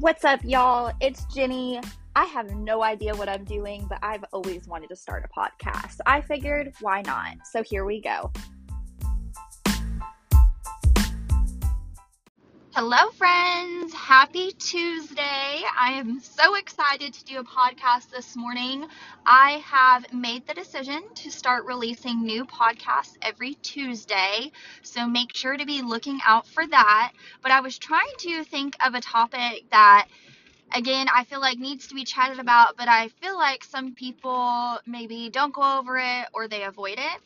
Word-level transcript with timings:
What's 0.00 0.24
up, 0.24 0.40
y'all? 0.44 0.94
It's 1.02 1.26
Jenny. 1.26 1.78
I 2.16 2.24
have 2.24 2.54
no 2.56 2.82
idea 2.82 3.14
what 3.14 3.28
I'm 3.28 3.44
doing, 3.44 3.84
but 3.86 3.98
I've 4.02 4.24
always 4.32 4.66
wanted 4.66 4.88
to 4.88 4.96
start 4.96 5.26
a 5.26 5.28
podcast. 5.28 5.98
I 6.06 6.22
figured, 6.22 6.72
why 6.80 7.02
not? 7.02 7.46
So 7.46 7.62
here 7.62 7.84
we 7.84 8.00
go. 8.00 8.32
Hello, 12.82 13.10
friends. 13.10 13.92
Happy 13.92 14.52
Tuesday. 14.52 15.62
I 15.78 15.92
am 15.98 16.18
so 16.18 16.54
excited 16.54 17.12
to 17.12 17.24
do 17.26 17.38
a 17.38 17.44
podcast 17.44 18.08
this 18.08 18.34
morning. 18.34 18.86
I 19.26 19.62
have 19.66 20.10
made 20.14 20.46
the 20.46 20.54
decision 20.54 21.02
to 21.16 21.30
start 21.30 21.66
releasing 21.66 22.22
new 22.22 22.46
podcasts 22.46 23.18
every 23.20 23.52
Tuesday, 23.56 24.50
so 24.80 25.06
make 25.06 25.36
sure 25.36 25.58
to 25.58 25.66
be 25.66 25.82
looking 25.82 26.20
out 26.24 26.46
for 26.46 26.66
that. 26.66 27.12
But 27.42 27.52
I 27.52 27.60
was 27.60 27.76
trying 27.76 28.14
to 28.20 28.44
think 28.44 28.76
of 28.82 28.94
a 28.94 29.02
topic 29.02 29.66
that 29.70 30.08
again, 30.72 31.06
I 31.14 31.24
feel 31.24 31.40
like 31.40 31.58
needs 31.58 31.88
to 31.88 31.94
be 31.94 32.04
chatted 32.04 32.38
about, 32.38 32.78
but 32.78 32.88
I 32.88 33.08
feel 33.20 33.36
like 33.36 33.62
some 33.62 33.94
people 33.94 34.78
maybe 34.86 35.28
don't 35.28 35.52
go 35.52 35.80
over 35.80 35.98
it 35.98 36.28
or 36.32 36.48
they 36.48 36.62
avoid 36.62 36.98
it. 36.98 37.20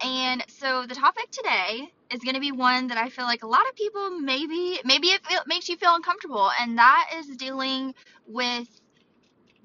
And 0.00 0.44
so 0.48 0.86
the 0.86 0.94
topic 0.94 1.30
today 1.30 1.92
is 2.10 2.20
going 2.20 2.34
to 2.34 2.40
be 2.40 2.52
one 2.52 2.88
that 2.88 2.98
I 2.98 3.08
feel 3.08 3.24
like 3.24 3.42
a 3.42 3.46
lot 3.46 3.68
of 3.68 3.74
people 3.74 4.10
maybe 4.20 4.78
maybe 4.84 5.08
it 5.08 5.20
makes 5.46 5.68
you 5.68 5.76
feel 5.76 5.94
uncomfortable 5.94 6.50
and 6.60 6.78
that 6.78 7.10
is 7.16 7.26
dealing 7.36 7.94
with 8.26 8.68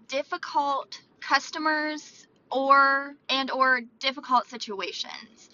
difficult 0.07 0.99
customers 1.21 2.27
or 2.51 3.15
and 3.29 3.51
or 3.51 3.81
difficult 3.99 4.47
situations. 4.47 5.49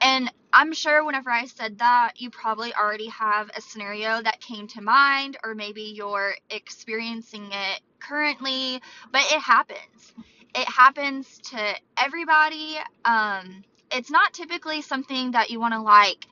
And 0.00 0.30
I'm 0.52 0.72
sure 0.72 1.04
whenever 1.04 1.30
I 1.30 1.46
said 1.46 1.78
that, 1.78 2.12
you 2.16 2.30
probably 2.30 2.74
already 2.74 3.08
have 3.08 3.50
a 3.56 3.60
scenario 3.60 4.22
that 4.22 4.40
came 4.40 4.68
to 4.68 4.80
mind, 4.80 5.38
or 5.42 5.54
maybe 5.54 5.82
you're 5.82 6.34
experiencing 6.50 7.48
it 7.50 7.80
currently, 7.98 8.80
but 9.10 9.22
it 9.32 9.40
happens. 9.40 10.12
It 10.54 10.68
happens 10.68 11.38
to 11.50 11.74
everybody. 11.98 12.76
Um, 13.04 13.64
it's 13.96 14.10
not 14.10 14.34
typically 14.34 14.82
something 14.82 15.32
that 15.32 15.50
you 15.50 15.58
want 15.58 15.74
to 15.74 15.80
like, 15.80 16.26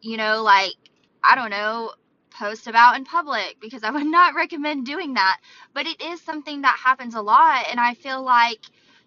you 0.00 0.16
know, 0.16 0.42
like, 0.42 0.74
I 1.22 1.34
don't 1.34 1.50
know, 1.50 1.92
post 2.30 2.66
about 2.66 2.96
in 2.96 3.04
public 3.04 3.58
because 3.60 3.82
I 3.82 3.90
would 3.96 4.06
not 4.06 4.34
recommend 4.34 4.86
doing 4.86 5.14
that. 5.14 5.40
But 5.74 5.86
it 5.86 6.00
is 6.00 6.20
something 6.22 6.62
that 6.62 6.78
happens 6.82 7.14
a 7.14 7.20
lot. 7.22 7.66
And 7.70 7.78
I 7.78 7.94
feel 7.94 8.22
like, 8.22 8.60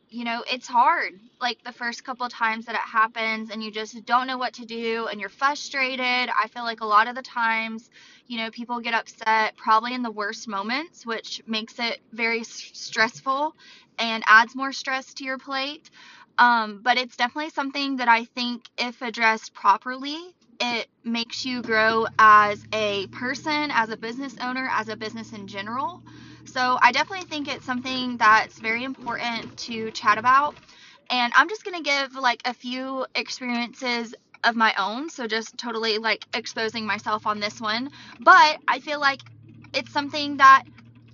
you 0.09 0.23
know, 0.23 0.43
it's 0.51 0.67
hard. 0.67 1.13
Like 1.41 1.63
the 1.63 1.71
first 1.71 2.03
couple 2.03 2.27
times 2.29 2.65
that 2.65 2.75
it 2.75 2.81
happens 2.81 3.49
and 3.49 3.63
you 3.63 3.71
just 3.71 4.05
don't 4.05 4.27
know 4.27 4.37
what 4.37 4.53
to 4.53 4.65
do 4.65 5.07
and 5.09 5.19
you're 5.19 5.29
frustrated. 5.29 6.29
I 6.29 6.47
feel 6.53 6.63
like 6.63 6.81
a 6.81 6.85
lot 6.85 7.07
of 7.07 7.15
the 7.15 7.21
times, 7.23 7.89
you 8.27 8.37
know, 8.37 8.51
people 8.51 8.79
get 8.81 8.93
upset 8.93 9.55
probably 9.57 9.93
in 9.95 10.03
the 10.03 10.11
worst 10.11 10.47
moments, 10.47 11.05
which 11.05 11.41
makes 11.47 11.79
it 11.79 12.01
very 12.11 12.43
stressful 12.43 13.55
and 13.99 14.23
adds 14.27 14.55
more 14.55 14.71
stress 14.71 15.13
to 15.15 15.23
your 15.23 15.37
plate. 15.37 15.89
Um, 16.39 16.81
but 16.83 16.97
it's 16.99 17.17
definitely 17.17 17.51
something 17.51 17.97
that 17.97 18.09
I 18.09 18.25
think, 18.25 18.65
if 18.79 19.01
addressed 19.03 19.53
properly, 19.55 20.17
it 20.61 20.87
makes 21.05 21.45
you 21.45 21.63
grow 21.63 22.07
as 22.19 22.65
a 22.73 23.07
person, 23.09 23.71
as 23.73 23.91
a 23.91 23.97
business 23.97 24.35
owner, 24.41 24.69
as 24.73 24.89
a 24.89 24.97
business 24.97 25.33
in 25.33 25.47
general. 25.47 26.01
So 26.45 26.79
I 26.81 26.93
definitely 26.93 27.27
think 27.27 27.49
it's 27.49 27.65
something 27.65 28.17
that's 28.17 28.59
very 28.59 28.85
important 28.85 29.57
to 29.59 29.91
chat 29.91 30.19
about. 30.19 30.55
And 31.11 31.33
I'm 31.35 31.49
just 31.49 31.65
going 31.65 31.77
to 31.77 31.83
give 31.83 32.15
like 32.15 32.41
a 32.45 32.55
few 32.55 33.07
experiences 33.15 34.15
of 34.45 34.55
my 34.57 34.73
own. 34.79 35.09
So 35.11 35.27
just 35.27 35.57
totally 35.57 35.99
like 35.99 36.25
exposing 36.35 36.87
myself 36.87 37.27
on 37.27 37.41
this 37.41 37.61
one. 37.61 37.91
But 38.21 38.59
I 38.67 38.79
feel 38.81 39.01
like 39.01 39.21
it's 39.73 39.93
something 39.93 40.38
that 40.38 40.63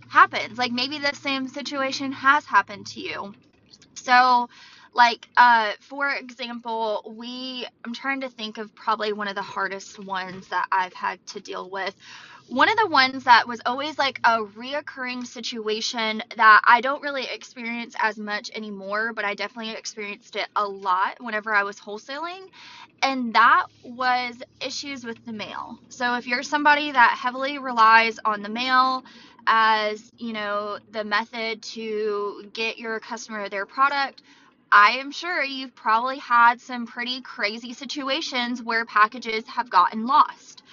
happens. 0.09 0.57
Like 0.57 0.73
maybe 0.73 0.99
the 0.99 1.15
same 1.15 1.49
situation 1.49 2.13
has 2.13 2.45
happened 2.45 2.87
to 2.89 3.01
you. 3.01 3.35
So 3.95 4.49
like 4.95 5.27
uh 5.37 5.73
for 5.81 6.09
example 6.09 7.13
we 7.17 7.67
i'm 7.85 7.93
trying 7.93 8.21
to 8.21 8.29
think 8.29 8.57
of 8.59 8.75
probably 8.75 9.13
one 9.13 9.29
of 9.29 9.35
the 9.35 9.43
hardest 9.43 9.99
ones 9.99 10.47
that 10.49 10.67
i've 10.71 10.93
had 10.95 11.25
to 11.27 11.41
deal 11.41 11.69
with 11.69 11.95
one 12.49 12.69
of 12.69 12.77
the 12.77 12.87
ones 12.87 13.23
that 13.23 13.47
was 13.47 13.61
always 13.65 13.97
like 13.97 14.19
a 14.23 14.39
reoccurring 14.39 15.25
situation 15.25 16.23
that 16.37 16.61
I 16.65 16.81
don't 16.81 17.01
really 17.01 17.25
experience 17.25 17.95
as 17.99 18.17
much 18.19 18.51
anymore, 18.53 19.13
but 19.13 19.25
I 19.25 19.33
definitely 19.33 19.73
experienced 19.73 20.35
it 20.35 20.47
a 20.55 20.67
lot 20.67 21.17
whenever 21.21 21.53
I 21.53 21.63
was 21.63 21.79
wholesaling. 21.79 22.47
And 23.01 23.33
that 23.35 23.65
was 23.83 24.35
issues 24.61 25.05
with 25.05 25.23
the 25.25 25.33
mail. 25.33 25.79
So 25.89 26.15
if 26.17 26.27
you're 26.27 26.43
somebody 26.43 26.91
that 26.91 27.17
heavily 27.19 27.59
relies 27.59 28.19
on 28.25 28.43
the 28.43 28.49
mail 28.49 29.05
as, 29.47 30.11
you 30.17 30.33
know, 30.33 30.79
the 30.91 31.03
method 31.03 31.63
to 31.63 32.49
get 32.53 32.77
your 32.77 32.99
customer 32.99 33.49
their 33.49 33.65
product, 33.65 34.21
I 34.75 34.97
am 34.97 35.09
sure 35.11 35.41
you've 35.41 35.73
probably 35.73 36.17
had 36.17 36.59
some 36.59 36.85
pretty 36.85 37.21
crazy 37.21 37.71
situations 37.71 38.61
where 38.61 38.83
packages 38.83 39.47
have 39.47 39.69
gotten 39.69 40.05
lost. 40.05 40.63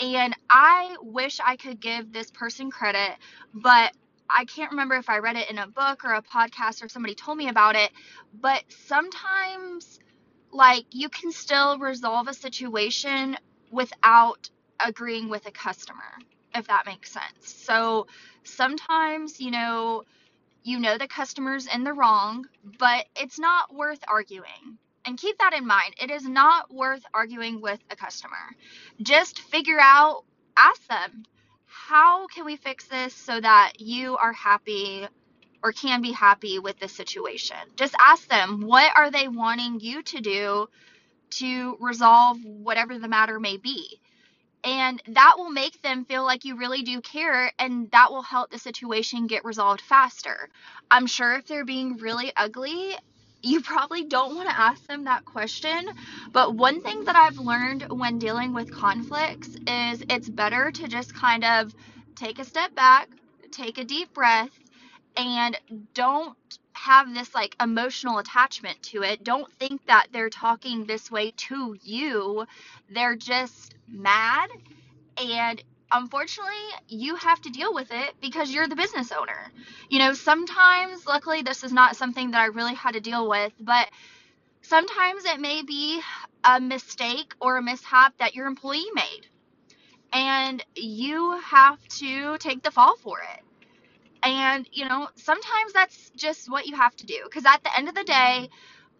And 0.00 0.34
I 0.48 0.96
wish 1.02 1.38
I 1.38 1.56
could 1.56 1.78
give 1.78 2.14
this 2.14 2.30
person 2.30 2.70
credit, 2.70 3.18
but 3.52 3.92
I 4.30 4.46
can't 4.46 4.70
remember 4.70 4.94
if 4.94 5.10
I 5.10 5.18
read 5.18 5.36
it 5.36 5.50
in 5.50 5.58
a 5.58 5.66
book 5.66 6.02
or 6.02 6.14
a 6.14 6.22
podcast 6.22 6.82
or 6.82 6.88
somebody 6.88 7.14
told 7.14 7.36
me 7.36 7.50
about 7.50 7.76
it. 7.76 7.90
But 8.40 8.64
sometimes, 8.86 10.00
like, 10.50 10.86
you 10.90 11.10
can 11.10 11.30
still 11.30 11.78
resolve 11.78 12.28
a 12.28 12.34
situation 12.34 13.36
without 13.70 14.48
agreeing 14.80 15.28
with 15.28 15.46
a 15.46 15.52
customer, 15.52 16.16
if 16.54 16.68
that 16.68 16.86
makes 16.86 17.12
sense. 17.12 17.52
So 17.52 18.06
sometimes, 18.44 19.40
you 19.42 19.50
know, 19.50 20.04
you 20.64 20.78
know 20.78 20.98
the 20.98 21.08
customer's 21.08 21.66
in 21.66 21.84
the 21.84 21.92
wrong, 21.92 22.46
but 22.78 23.06
it's 23.16 23.38
not 23.38 23.74
worth 23.74 24.00
arguing. 24.08 24.78
And 25.04 25.18
keep 25.18 25.38
that 25.38 25.54
in 25.54 25.66
mind. 25.66 25.94
It 26.00 26.10
is 26.10 26.26
not 26.26 26.72
worth 26.72 27.02
arguing 27.14 27.60
with 27.60 27.80
a 27.90 27.96
customer. 27.96 28.36
Just 29.02 29.40
figure 29.40 29.80
out, 29.80 30.24
ask 30.56 30.86
them, 30.88 31.24
how 31.66 32.28
can 32.28 32.44
we 32.44 32.56
fix 32.56 32.86
this 32.86 33.14
so 33.14 33.40
that 33.40 33.80
you 33.80 34.16
are 34.16 34.32
happy 34.32 35.08
or 35.62 35.72
can 35.72 36.02
be 36.02 36.12
happy 36.12 36.58
with 36.60 36.78
the 36.78 36.88
situation? 36.88 37.56
Just 37.76 37.94
ask 38.00 38.28
them, 38.28 38.60
what 38.62 38.92
are 38.96 39.10
they 39.10 39.28
wanting 39.28 39.80
you 39.80 40.02
to 40.04 40.20
do 40.20 40.68
to 41.30 41.76
resolve 41.80 42.38
whatever 42.44 42.98
the 42.98 43.08
matter 43.08 43.40
may 43.40 43.56
be? 43.56 44.01
And 44.64 45.02
that 45.08 45.34
will 45.38 45.50
make 45.50 45.82
them 45.82 46.04
feel 46.04 46.24
like 46.24 46.44
you 46.44 46.56
really 46.56 46.82
do 46.82 47.00
care, 47.00 47.52
and 47.58 47.90
that 47.90 48.12
will 48.12 48.22
help 48.22 48.50
the 48.50 48.58
situation 48.58 49.26
get 49.26 49.44
resolved 49.44 49.80
faster. 49.80 50.48
I'm 50.90 51.06
sure 51.06 51.34
if 51.34 51.46
they're 51.46 51.64
being 51.64 51.96
really 51.96 52.32
ugly, 52.36 52.96
you 53.42 53.60
probably 53.60 54.04
don't 54.04 54.36
want 54.36 54.48
to 54.48 54.58
ask 54.58 54.86
them 54.86 55.04
that 55.04 55.24
question. 55.24 55.88
But 56.32 56.54
one 56.54 56.80
thing 56.80 57.04
that 57.04 57.16
I've 57.16 57.38
learned 57.38 57.86
when 57.90 58.18
dealing 58.18 58.54
with 58.54 58.72
conflicts 58.72 59.48
is 59.66 60.04
it's 60.08 60.28
better 60.28 60.70
to 60.70 60.86
just 60.86 61.14
kind 61.14 61.44
of 61.44 61.74
take 62.14 62.38
a 62.38 62.44
step 62.44 62.74
back, 62.76 63.08
take 63.50 63.78
a 63.78 63.84
deep 63.84 64.14
breath, 64.14 64.50
and 65.16 65.58
don't 65.92 66.36
have 66.82 67.12
this 67.14 67.34
like 67.34 67.56
emotional 67.60 68.18
attachment 68.18 68.82
to 68.82 69.02
it. 69.02 69.24
Don't 69.24 69.50
think 69.54 69.86
that 69.86 70.08
they're 70.12 70.30
talking 70.30 70.84
this 70.84 71.10
way 71.10 71.32
to 71.48 71.76
you. 71.82 72.46
They're 72.90 73.16
just 73.16 73.74
mad 73.88 74.50
and 75.18 75.62
unfortunately, 75.90 76.54
you 76.88 77.16
have 77.16 77.40
to 77.42 77.50
deal 77.50 77.74
with 77.74 77.88
it 77.90 78.14
because 78.20 78.50
you're 78.50 78.68
the 78.68 78.76
business 78.76 79.12
owner. 79.12 79.50
You 79.90 79.98
know, 79.98 80.14
sometimes, 80.14 81.06
luckily, 81.06 81.42
this 81.42 81.64
is 81.64 81.72
not 81.72 81.96
something 81.96 82.30
that 82.32 82.40
I 82.40 82.46
really 82.46 82.74
had 82.74 82.94
to 82.94 83.00
deal 83.00 83.28
with, 83.28 83.52
but 83.60 83.88
sometimes 84.62 85.24
it 85.24 85.40
may 85.40 85.62
be 85.62 86.00
a 86.44 86.60
mistake 86.60 87.34
or 87.40 87.56
a 87.58 87.62
mishap 87.62 88.16
that 88.18 88.34
your 88.34 88.46
employee 88.46 88.90
made. 88.94 89.26
And 90.12 90.64
you 90.74 91.40
have 91.40 91.78
to 91.98 92.38
take 92.38 92.62
the 92.62 92.70
fall 92.70 92.96
for 92.96 93.20
it. 93.20 93.42
And, 94.22 94.68
you 94.72 94.88
know, 94.88 95.08
sometimes 95.16 95.72
that's 95.72 96.10
just 96.10 96.50
what 96.50 96.66
you 96.66 96.76
have 96.76 96.94
to 96.96 97.06
do. 97.06 97.20
Because 97.24 97.44
at 97.44 97.62
the 97.64 97.76
end 97.76 97.88
of 97.88 97.94
the 97.94 98.04
day, 98.04 98.48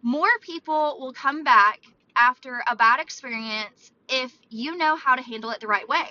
more 0.01 0.27
people 0.41 0.97
will 0.99 1.13
come 1.13 1.43
back 1.43 1.79
after 2.15 2.61
a 2.67 2.75
bad 2.75 2.99
experience 2.99 3.91
if 4.09 4.37
you 4.49 4.75
know 4.77 4.95
how 4.95 5.15
to 5.15 5.21
handle 5.21 5.49
it 5.51 5.59
the 5.61 5.67
right 5.67 5.87
way. 5.87 6.07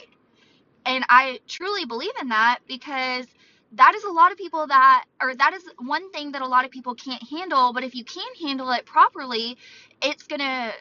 And 0.86 1.04
I 1.08 1.40
truly 1.46 1.84
believe 1.84 2.12
in 2.20 2.28
that 2.28 2.58
because 2.66 3.26
that 3.72 3.94
is 3.94 4.04
a 4.04 4.10
lot 4.10 4.32
of 4.32 4.38
people 4.38 4.66
that, 4.66 5.04
or 5.20 5.34
that 5.34 5.54
is 5.54 5.62
one 5.78 6.10
thing 6.10 6.32
that 6.32 6.42
a 6.42 6.46
lot 6.46 6.64
of 6.64 6.70
people 6.70 6.94
can't 6.94 7.22
handle. 7.22 7.72
But 7.72 7.84
if 7.84 7.94
you 7.94 8.04
can 8.04 8.34
handle 8.40 8.70
it 8.72 8.84
properly, 8.84 9.58
it's 10.02 10.24
going 10.24 10.40
to 10.40 10.72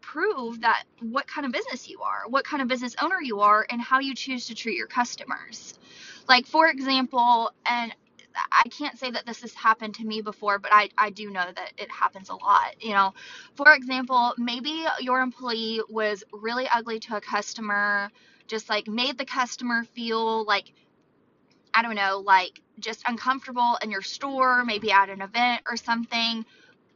prove 0.00 0.62
that 0.62 0.84
what 1.00 1.26
kind 1.26 1.46
of 1.46 1.52
business 1.52 1.88
you 1.88 2.00
are, 2.00 2.22
what 2.28 2.44
kind 2.44 2.62
of 2.62 2.68
business 2.68 2.96
owner 3.00 3.20
you 3.22 3.40
are, 3.40 3.66
and 3.70 3.80
how 3.80 4.00
you 4.00 4.14
choose 4.14 4.46
to 4.46 4.54
treat 4.54 4.76
your 4.76 4.86
customers. 4.86 5.78
Like, 6.28 6.46
for 6.46 6.68
example, 6.68 7.52
and 7.66 7.94
I 8.52 8.68
can't 8.68 8.98
say 8.98 9.10
that 9.10 9.26
this 9.26 9.40
has 9.40 9.54
happened 9.54 9.94
to 9.96 10.04
me 10.04 10.20
before, 10.20 10.58
but 10.58 10.72
I, 10.72 10.90
I 10.96 11.10
do 11.10 11.30
know 11.30 11.46
that 11.54 11.72
it 11.78 11.90
happens 11.90 12.28
a 12.28 12.34
lot. 12.34 12.82
You 12.82 12.92
know, 12.92 13.14
for 13.56 13.72
example, 13.74 14.34
maybe 14.38 14.84
your 15.00 15.20
employee 15.20 15.80
was 15.88 16.22
really 16.32 16.68
ugly 16.72 17.00
to 17.00 17.16
a 17.16 17.20
customer 17.20 18.10
just 18.46 18.68
like 18.68 18.88
made 18.88 19.18
the 19.18 19.26
customer 19.26 19.84
feel 19.84 20.44
like 20.44 20.72
I 21.74 21.82
don't 21.82 21.94
know, 21.94 22.22
like 22.24 22.60
just 22.80 23.04
uncomfortable 23.06 23.78
in 23.82 23.90
your 23.90 24.02
store, 24.02 24.64
maybe 24.64 24.90
at 24.90 25.10
an 25.10 25.22
event 25.22 25.62
or 25.68 25.76
something. 25.76 26.44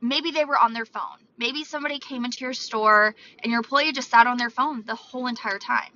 Maybe 0.00 0.30
they 0.32 0.44
were 0.44 0.58
on 0.58 0.72
their 0.72 0.86
phone. 0.86 1.18
Maybe 1.38 1.64
somebody 1.64 1.98
came 1.98 2.24
into 2.24 2.44
your 2.44 2.54
store 2.54 3.14
and 3.42 3.50
your 3.50 3.58
employee 3.58 3.92
just 3.92 4.10
sat 4.10 4.26
on 4.26 4.38
their 4.38 4.50
phone 4.50 4.82
the 4.86 4.94
whole 4.94 5.26
entire 5.28 5.58
time. 5.58 5.92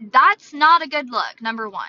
That's 0.00 0.52
not 0.52 0.82
a 0.82 0.88
good 0.88 1.10
look, 1.10 1.40
number 1.40 1.68
one. 1.68 1.88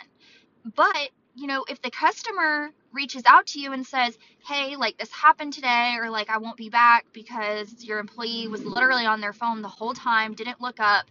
But, 0.75 1.09
you 1.35 1.47
know, 1.47 1.65
if 1.69 1.81
the 1.81 1.91
customer 1.91 2.71
reaches 2.91 3.23
out 3.25 3.47
to 3.47 3.59
you 3.59 3.73
and 3.73 3.85
says, 3.85 4.17
hey, 4.45 4.75
like 4.75 4.97
this 4.97 5.11
happened 5.11 5.53
today, 5.53 5.97
or 5.99 6.09
like 6.09 6.29
I 6.29 6.37
won't 6.37 6.57
be 6.57 6.69
back 6.69 7.05
because 7.13 7.83
your 7.83 7.99
employee 7.99 8.47
was 8.47 8.63
literally 8.63 9.05
on 9.05 9.21
their 9.21 9.33
phone 9.33 9.61
the 9.61 9.67
whole 9.67 9.93
time, 9.93 10.33
didn't 10.33 10.61
look 10.61 10.79
up, 10.79 11.05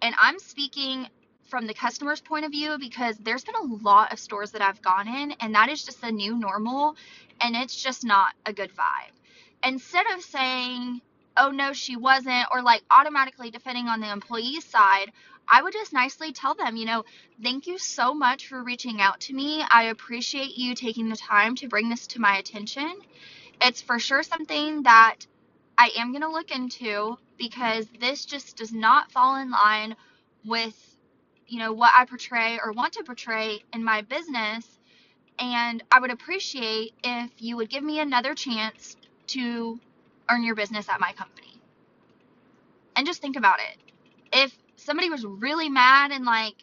and 0.00 0.14
I'm 0.20 0.38
speaking 0.38 1.08
from 1.48 1.66
the 1.66 1.74
customer's 1.74 2.20
point 2.20 2.44
of 2.46 2.50
view 2.50 2.78
because 2.78 3.16
there's 3.18 3.44
been 3.44 3.54
a 3.54 3.74
lot 3.82 4.12
of 4.12 4.18
stores 4.18 4.52
that 4.52 4.62
I've 4.62 4.80
gone 4.80 5.06
in 5.06 5.32
and 5.32 5.54
that 5.54 5.68
is 5.68 5.84
just 5.84 6.00
the 6.00 6.10
new 6.10 6.38
normal 6.38 6.96
and 7.42 7.54
it's 7.54 7.80
just 7.80 8.04
not 8.04 8.32
a 8.46 8.52
good 8.54 8.70
vibe. 8.74 9.12
Instead 9.62 10.06
of 10.14 10.22
saying, 10.22 11.02
oh 11.36 11.50
no, 11.50 11.72
she 11.72 11.96
wasn't, 11.96 12.46
or 12.52 12.62
like 12.62 12.82
automatically 12.90 13.50
defending 13.50 13.86
on 13.86 14.00
the 14.00 14.10
employee's 14.10 14.64
side, 14.64 15.12
I 15.52 15.62
would 15.62 15.74
just 15.74 15.92
nicely 15.92 16.32
tell 16.32 16.54
them, 16.54 16.76
you 16.76 16.86
know, 16.86 17.04
thank 17.42 17.66
you 17.66 17.76
so 17.76 18.14
much 18.14 18.48
for 18.48 18.64
reaching 18.64 19.02
out 19.02 19.20
to 19.20 19.34
me. 19.34 19.62
I 19.70 19.84
appreciate 19.84 20.56
you 20.56 20.74
taking 20.74 21.10
the 21.10 21.16
time 21.16 21.56
to 21.56 21.68
bring 21.68 21.90
this 21.90 22.06
to 22.08 22.20
my 22.22 22.38
attention. 22.38 22.90
It's 23.60 23.82
for 23.82 23.98
sure 23.98 24.22
something 24.22 24.84
that 24.84 25.18
I 25.76 25.90
am 25.98 26.10
going 26.10 26.22
to 26.22 26.30
look 26.30 26.50
into 26.50 27.18
because 27.36 27.86
this 28.00 28.24
just 28.24 28.56
does 28.56 28.72
not 28.72 29.12
fall 29.12 29.36
in 29.36 29.50
line 29.50 29.94
with 30.46 30.74
you 31.46 31.58
know 31.58 31.74
what 31.74 31.92
I 31.94 32.06
portray 32.06 32.58
or 32.64 32.72
want 32.72 32.94
to 32.94 33.04
portray 33.04 33.62
in 33.74 33.84
my 33.84 34.00
business 34.00 34.66
and 35.38 35.82
I 35.92 36.00
would 36.00 36.10
appreciate 36.10 36.94
if 37.04 37.30
you 37.38 37.56
would 37.58 37.68
give 37.68 37.84
me 37.84 38.00
another 38.00 38.34
chance 38.34 38.96
to 39.28 39.78
earn 40.30 40.44
your 40.44 40.54
business 40.54 40.88
at 40.88 41.00
my 41.00 41.12
company. 41.12 41.60
And 42.96 43.06
just 43.06 43.20
think 43.20 43.36
about 43.36 43.58
it. 43.60 43.78
If 44.32 44.56
somebody 44.82 45.10
was 45.10 45.24
really 45.24 45.68
mad 45.68 46.10
and 46.10 46.24
like, 46.24 46.54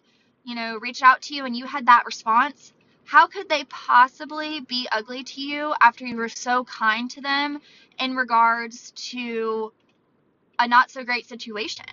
you 0.43 0.55
know, 0.55 0.77
reached 0.77 1.03
out 1.03 1.21
to 1.23 1.35
you 1.35 1.45
and 1.45 1.55
you 1.55 1.65
had 1.65 1.87
that 1.87 2.05
response, 2.05 2.73
how 3.05 3.27
could 3.27 3.49
they 3.49 3.63
possibly 3.65 4.61
be 4.61 4.87
ugly 4.91 5.23
to 5.23 5.41
you 5.41 5.73
after 5.81 6.05
you 6.05 6.15
were 6.15 6.29
so 6.29 6.63
kind 6.65 7.09
to 7.11 7.21
them 7.21 7.59
in 7.99 8.15
regards 8.15 8.91
to 8.91 9.73
a 10.59 10.67
not 10.67 10.91
so 10.91 11.03
great 11.03 11.27
situation? 11.27 11.85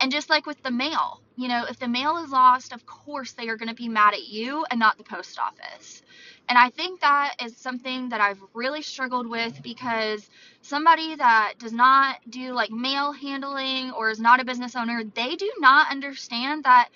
And 0.00 0.12
just 0.12 0.30
like 0.30 0.46
with 0.46 0.62
the 0.62 0.70
mail, 0.70 1.20
you 1.40 1.48
know, 1.48 1.64
if 1.68 1.78
the 1.78 1.88
mail 1.88 2.18
is 2.18 2.30
lost, 2.30 2.72
of 2.72 2.84
course 2.86 3.32
they 3.32 3.48
are 3.48 3.56
going 3.56 3.68
to 3.68 3.74
be 3.74 3.88
mad 3.88 4.14
at 4.14 4.28
you 4.28 4.64
and 4.70 4.78
not 4.78 4.98
the 4.98 5.04
post 5.04 5.38
office. 5.38 6.02
And 6.48 6.58
I 6.58 6.70
think 6.70 7.00
that 7.00 7.34
is 7.42 7.56
something 7.56 8.10
that 8.10 8.20
I've 8.20 8.42
really 8.54 8.82
struggled 8.82 9.26
with 9.26 9.62
because 9.62 10.28
somebody 10.62 11.14
that 11.16 11.54
does 11.58 11.72
not 11.72 12.18
do 12.28 12.52
like 12.52 12.70
mail 12.70 13.12
handling 13.12 13.92
or 13.92 14.10
is 14.10 14.20
not 14.20 14.40
a 14.40 14.44
business 14.44 14.76
owner, 14.76 15.02
they 15.14 15.36
do 15.36 15.50
not 15.60 15.90
understand 15.90 16.64
that 16.64 16.90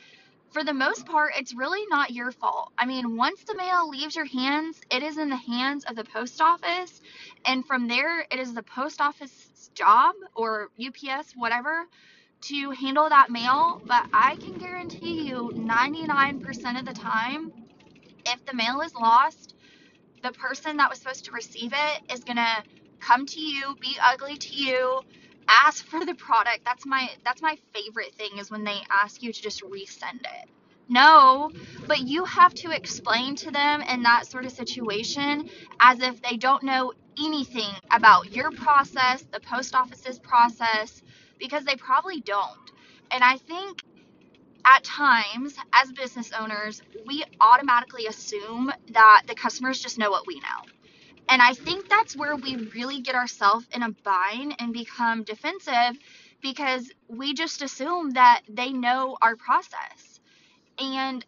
for 0.51 0.63
the 0.63 0.73
most 0.73 1.07
part, 1.07 1.33
it's 1.37 1.55
really 1.55 1.85
not 1.89 2.13
your 2.13 2.31
fault. 2.31 2.73
I 2.79 2.87
mean, 2.87 3.17
once 3.17 3.43
the 3.43 3.57
mail 3.57 3.89
leaves 3.89 4.15
your 4.15 4.25
hands, 4.25 4.81
it 4.91 5.03
is 5.03 5.19
in 5.19 5.29
the 5.29 5.37
hands 5.37 5.85
of 5.85 5.97
the 5.97 6.05
post 6.05 6.41
office. 6.41 7.01
And 7.45 7.67
from 7.67 7.89
there, 7.89 8.21
it 8.21 8.39
is 8.39 8.55
the 8.55 8.63
post 8.63 9.01
office's 9.01 9.71
job 9.75 10.15
or 10.37 10.69
UPS, 10.79 11.33
whatever, 11.35 11.87
to 12.49 12.71
handle 12.71 13.09
that 13.09 13.31
mail, 13.31 13.81
but 13.87 14.07
I 14.13 14.37
can 14.37 14.59
guarantee 14.59 15.27
you 15.29 15.51
99% 15.55 16.79
of 16.79 16.87
the 16.87 16.93
time, 16.93 17.53
if 18.27 18.45
the 18.45 18.55
mail 18.55 18.81
is 18.81 18.95
lost, 18.95 19.55
the 20.23 20.33
person 20.33 20.77
that 20.79 20.91
was 20.91 20.99
supposed 20.99 21.27
to 21.27 21.33
receive 21.33 21.73
it 21.75 22.13
is 22.13 22.25
going 22.25 22.37
to 22.37 22.63
come 23.01 23.27
to 23.27 23.41
you, 23.41 23.77
be 23.81 23.97
ugly 24.03 24.37
to 24.37 24.55
you, 24.55 25.01
ask 25.49 25.85
for 25.85 26.05
the 26.05 26.15
product. 26.15 26.61
That's 26.65 26.87
my 26.87 27.11
that's 27.25 27.43
my 27.43 27.59
favorite 27.75 28.15
thing 28.15 28.39
is 28.39 28.51
when 28.51 28.65
they 28.65 28.79
ask 28.91 29.23
you 29.23 29.33
to 29.33 29.43
just 29.43 29.63
resend 29.63 30.21
it. 30.21 30.49
No, 30.89 31.51
but 31.87 32.01
you 32.01 32.25
have 32.25 32.53
to 32.55 32.71
explain 32.71 33.37
to 33.37 33.51
them 33.51 33.81
in 33.83 34.03
that 34.03 34.27
sort 34.27 34.45
of 34.45 34.53
situation 34.53 35.49
as 35.81 36.01
if 36.01 36.21
they 36.23 36.37
don't 36.37 36.63
know 36.63 36.93
anything 37.19 37.71
about 37.91 38.35
your 38.35 38.51
process, 38.51 39.25
the 39.33 39.41
post 39.41 39.75
office's 39.75 40.19
process, 40.19 41.03
because 41.45 41.67
they 41.67 41.77
probably 41.77 42.23
don't. 42.23 42.73
And 43.11 43.23
I 43.23 43.37
think 43.37 43.83
at 44.65 44.83
times, 44.83 45.55
as 45.75 45.93
business 45.93 46.33
owners, 46.33 46.81
we 47.05 47.23
automatically 47.39 48.07
assume 48.07 48.73
that 48.93 49.25
the 49.29 49.35
customers 49.35 49.79
just 49.79 49.99
know 49.99 50.11
what 50.11 50.27
we 50.27 50.37
know. 50.37 50.73
And 51.29 51.43
I 51.43 51.53
think 51.53 51.91
that's 51.91 52.17
where 52.17 52.35
we 52.35 52.57
really 52.75 53.03
get 53.03 53.15
ourselves 53.15 53.67
in 53.75 53.83
a 53.83 53.91
bind 53.91 54.55
and 54.59 54.73
become 54.73 55.23
defensive 55.23 55.99
because 56.41 56.91
we 57.09 57.35
just 57.35 57.61
assume 57.61 58.13
that 58.13 58.41
they 58.49 58.73
know 58.73 59.19
our 59.21 59.37
process. 59.37 60.21
And 60.79 61.27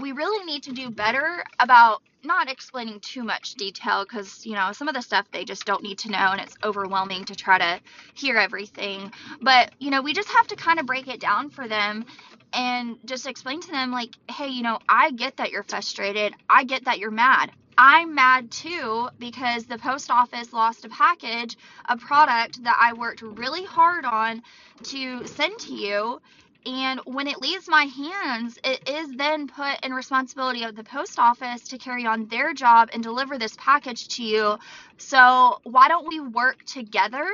we 0.00 0.12
really 0.12 0.44
need 0.44 0.64
to 0.64 0.72
do 0.72 0.90
better 0.90 1.44
about 1.60 2.02
not 2.24 2.50
explaining 2.50 3.00
too 3.00 3.22
much 3.22 3.54
detail 3.54 4.04
because 4.04 4.44
you 4.46 4.54
know 4.54 4.72
some 4.72 4.88
of 4.88 4.94
the 4.94 5.02
stuff 5.02 5.26
they 5.30 5.44
just 5.44 5.66
don't 5.66 5.82
need 5.82 5.98
to 5.98 6.10
know 6.10 6.30
and 6.32 6.40
it's 6.40 6.56
overwhelming 6.64 7.24
to 7.26 7.34
try 7.34 7.58
to 7.58 7.80
hear 8.14 8.36
everything. 8.36 9.12
But 9.40 9.72
you 9.78 9.90
know 9.90 10.02
we 10.02 10.12
just 10.12 10.30
have 10.30 10.46
to 10.48 10.56
kind 10.56 10.78
of 10.78 10.86
break 10.86 11.08
it 11.08 11.20
down 11.20 11.50
for 11.50 11.68
them 11.68 12.06
and 12.52 12.96
just 13.04 13.26
explain 13.26 13.60
to 13.60 13.70
them 13.70 13.90
like 13.92 14.10
hey 14.30 14.48
you 14.48 14.62
know 14.62 14.78
i 14.88 15.10
get 15.10 15.36
that 15.36 15.50
you're 15.50 15.64
frustrated. 15.64 16.34
I 16.48 16.64
get 16.64 16.84
that 16.86 16.98
you're 16.98 17.10
mad. 17.10 17.52
I'm 17.76 18.14
mad 18.14 18.52
too 18.52 19.08
because 19.18 19.66
the 19.66 19.78
post 19.78 20.10
office 20.10 20.52
lost 20.52 20.84
a 20.84 20.88
package 20.88 21.56
a 21.88 21.96
product 21.96 22.62
that 22.62 22.78
i 22.80 22.92
worked 22.92 23.22
really 23.22 23.64
hard 23.64 24.04
on 24.04 24.42
to 24.84 25.26
send 25.26 25.58
to 25.60 25.74
you 25.74 26.20
and 26.66 27.00
when 27.04 27.26
it 27.26 27.40
leaves 27.40 27.68
my 27.68 27.84
hands, 27.84 28.58
it 28.64 28.88
is 28.88 29.10
then 29.16 29.48
put 29.48 29.84
in 29.84 29.92
responsibility 29.92 30.64
of 30.64 30.74
the 30.76 30.84
post 30.84 31.18
office 31.18 31.62
to 31.68 31.78
carry 31.78 32.06
on 32.06 32.26
their 32.28 32.54
job 32.54 32.88
and 32.92 33.02
deliver 33.02 33.38
this 33.38 33.54
package 33.58 34.08
to 34.16 34.22
you. 34.22 34.58
So, 34.96 35.60
why 35.64 35.88
don't 35.88 36.08
we 36.08 36.20
work 36.20 36.64
together 36.64 37.26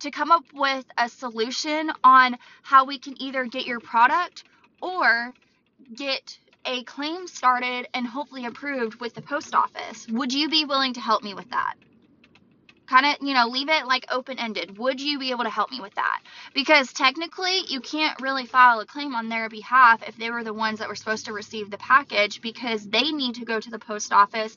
to 0.00 0.10
come 0.10 0.30
up 0.30 0.44
with 0.52 0.84
a 0.98 1.08
solution 1.08 1.92
on 2.02 2.36
how 2.62 2.84
we 2.84 2.98
can 2.98 3.20
either 3.22 3.46
get 3.46 3.64
your 3.64 3.80
product 3.80 4.44
or 4.82 5.32
get 5.94 6.38
a 6.66 6.82
claim 6.84 7.26
started 7.26 7.88
and 7.94 8.06
hopefully 8.06 8.44
approved 8.44 9.00
with 9.00 9.14
the 9.14 9.22
post 9.22 9.54
office? 9.54 10.06
Would 10.08 10.32
you 10.32 10.48
be 10.50 10.66
willing 10.66 10.94
to 10.94 11.00
help 11.00 11.22
me 11.22 11.32
with 11.32 11.50
that? 11.50 11.74
Kind 12.94 13.06
of, 13.06 13.26
you 13.26 13.34
know, 13.34 13.48
leave 13.48 13.68
it 13.68 13.86
like 13.86 14.06
open 14.12 14.38
ended. 14.38 14.78
Would 14.78 15.00
you 15.00 15.18
be 15.18 15.32
able 15.32 15.42
to 15.42 15.50
help 15.50 15.72
me 15.72 15.80
with 15.80 15.94
that? 15.96 16.20
Because 16.54 16.92
technically, 16.92 17.62
you 17.66 17.80
can't 17.80 18.20
really 18.20 18.46
file 18.46 18.78
a 18.78 18.86
claim 18.86 19.16
on 19.16 19.28
their 19.28 19.48
behalf 19.48 20.06
if 20.06 20.16
they 20.16 20.30
were 20.30 20.44
the 20.44 20.54
ones 20.54 20.78
that 20.78 20.88
were 20.88 20.94
supposed 20.94 21.24
to 21.24 21.32
receive 21.32 21.70
the 21.70 21.78
package 21.78 22.40
because 22.40 22.86
they 22.86 23.10
need 23.10 23.34
to 23.34 23.44
go 23.44 23.58
to 23.58 23.70
the 23.70 23.80
post 23.80 24.12
office 24.12 24.54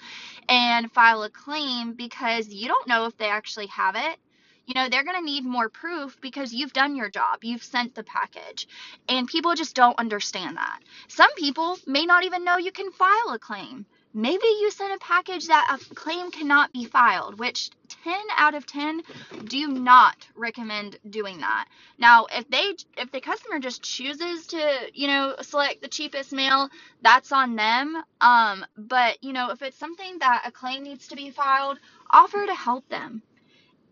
and 0.47 0.91
file 0.91 1.23
a 1.23 1.31
claim 1.31 1.93
because 1.93 2.49
you 2.49 2.67
don't 2.67 2.87
know 2.87 3.05
if 3.05 3.17
they 3.17 3.29
actually 3.29 3.67
have 3.67 3.95
it. 3.95 4.19
You 4.67 4.75
know, 4.75 4.87
they're 4.87 5.05
going 5.05 5.17
to 5.17 5.25
need 5.25 5.43
more 5.43 5.69
proof 5.69 6.17
because 6.21 6.53
you've 6.53 6.73
done 6.73 6.95
your 6.95 7.09
job. 7.09 7.39
You've 7.41 7.63
sent 7.63 7.95
the 7.95 8.03
package. 8.03 8.67
And 9.09 9.27
people 9.27 9.55
just 9.55 9.75
don't 9.75 9.97
understand 9.97 10.57
that. 10.57 10.79
Some 11.07 11.33
people 11.35 11.79
may 11.87 12.05
not 12.05 12.23
even 12.23 12.43
know 12.43 12.57
you 12.57 12.73
can 12.73 12.91
file 12.91 13.31
a 13.33 13.39
claim 13.39 13.87
maybe 14.13 14.45
you 14.45 14.71
sent 14.71 14.93
a 14.93 14.99
package 14.99 15.47
that 15.47 15.79
a 15.79 15.95
claim 15.95 16.31
cannot 16.31 16.73
be 16.73 16.85
filed, 16.85 17.39
which 17.39 17.69
10 18.03 18.13
out 18.37 18.55
of 18.55 18.65
10 18.65 19.01
do 19.45 19.67
not 19.67 20.27
recommend 20.35 20.97
doing 21.09 21.39
that. 21.39 21.67
Now, 21.97 22.27
if 22.31 22.49
they 22.49 22.75
if 22.97 23.11
the 23.11 23.21
customer 23.21 23.59
just 23.59 23.81
chooses 23.83 24.47
to, 24.47 24.91
you 24.93 25.07
know, 25.07 25.35
select 25.41 25.81
the 25.81 25.87
cheapest 25.87 26.33
mail, 26.33 26.69
that's 27.01 27.31
on 27.31 27.55
them. 27.55 28.01
Um, 28.21 28.65
but, 28.77 29.23
you 29.23 29.33
know, 29.33 29.51
if 29.51 29.61
it's 29.61 29.77
something 29.77 30.19
that 30.19 30.43
a 30.45 30.51
claim 30.51 30.83
needs 30.83 31.07
to 31.09 31.15
be 31.15 31.31
filed, 31.31 31.79
offer 32.09 32.45
to 32.45 32.53
help 32.55 32.87
them. 32.89 33.21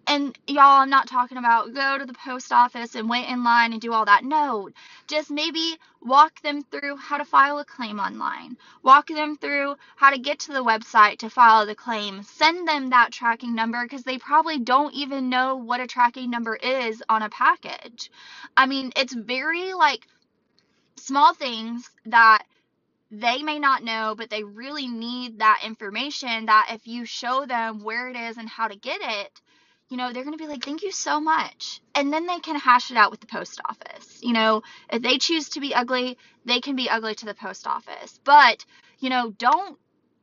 And 0.08 0.38
y'all, 0.48 0.82
I'm 0.82 0.90
not 0.90 1.08
talking 1.08 1.38
about 1.38 1.74
go 1.74 1.98
to 1.98 2.06
the 2.06 2.14
post 2.14 2.52
office 2.52 2.94
and 2.94 3.10
wait 3.10 3.28
in 3.28 3.44
line 3.44 3.74
and 3.74 3.82
do 3.82 3.92
all 3.92 4.06
that. 4.06 4.24
No, 4.24 4.70
just 5.08 5.32
maybe 5.32 5.78
walk 6.02 6.42
them 6.42 6.62
through 6.64 6.98
how 6.98 7.18
to 7.18 7.26
file 7.26 7.58
a 7.58 7.66
claim 7.66 8.00
online. 8.00 8.58
Walk 8.84 9.08
them 9.08 9.36
through 9.36 9.76
how 9.96 10.12
to 10.12 10.20
get 10.20 10.40
to 10.42 10.54
the 10.54 10.64
website 10.64 11.18
to 11.20 11.30
file 11.30 11.66
the 11.66 11.74
claim. 11.74 12.22
Send 12.22 12.68
them 12.68 12.92
that 12.92 13.12
tracking 13.12 13.56
number 13.56 13.84
because 13.84 14.04
they 14.04 14.20
probably 14.20 14.60
don't 14.60 14.94
even 14.94 15.30
know 15.30 15.56
what 15.56 15.80
a 15.80 15.88
tracking 15.88 16.30
number 16.30 16.56
is 16.56 17.02
on 17.10 17.24
a 17.24 17.30
package. 17.30 18.12
I 18.56 18.68
mean, 18.68 18.92
it's 18.96 19.14
very 19.14 19.74
like 19.74 20.08
small 20.98 21.34
things 21.34 21.90
that 22.06 22.44
they 23.10 23.42
may 23.42 23.60
not 23.60 23.84
know, 23.84 24.14
but 24.16 24.30
they 24.30 24.44
really 24.44 24.88
need 24.88 25.40
that 25.40 25.62
information 25.66 26.46
that 26.46 26.70
if 26.72 26.88
you 26.88 27.06
show 27.06 27.46
them 27.46 27.84
where 27.84 28.10
it 28.10 28.16
is 28.16 28.38
and 28.38 28.50
how 28.50 28.68
to 28.68 28.76
get 28.76 29.00
it, 29.02 29.42
you 29.90 29.98
know, 29.98 30.12
they're 30.12 30.24
going 30.24 30.38
to 30.38 30.44
be 30.44 30.50
like, 30.50 30.64
thank 30.64 30.84
you 30.84 30.92
so 30.92 31.20
much. 31.20 31.82
And 31.94 32.12
then 32.12 32.26
they 32.26 32.40
can 32.40 32.56
hash 32.56 32.92
it 32.92 32.98
out 32.98 33.12
with 33.12 33.20
the 33.20 33.28
post 33.28 33.62
office. 33.68 34.20
You 34.22 34.34
know, 34.34 34.64
if 34.92 35.02
they 35.02 35.18
choose 35.18 35.50
to 35.50 35.60
be 35.60 35.76
ugly, 35.76 36.18
they 36.46 36.60
can 36.60 36.76
be 36.76 36.90
ugly 36.90 37.14
to 37.16 37.26
the 37.26 37.36
post 37.36 37.68
office. 37.68 38.20
But, 38.24 38.66
you 39.00 39.10
know, 39.10 39.32
don't 39.32 39.78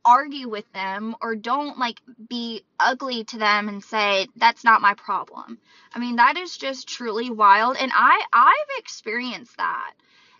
argue 0.05 0.49
with 0.49 0.69
them 0.73 1.15
or 1.21 1.35
don't 1.35 1.79
like 1.79 2.01
be 2.27 2.65
ugly 2.77 3.23
to 3.23 3.37
them 3.37 3.69
and 3.69 3.81
say 3.81 4.27
that's 4.35 4.65
not 4.65 4.81
my 4.81 4.93
problem. 4.95 5.57
I 5.95 5.99
mean, 5.99 6.17
that 6.17 6.35
is 6.37 6.57
just 6.57 6.89
truly 6.89 7.29
wild 7.29 7.77
and 7.77 7.91
I 7.95 8.21
I've 8.33 8.79
experienced 8.79 9.55
that. 9.57 9.93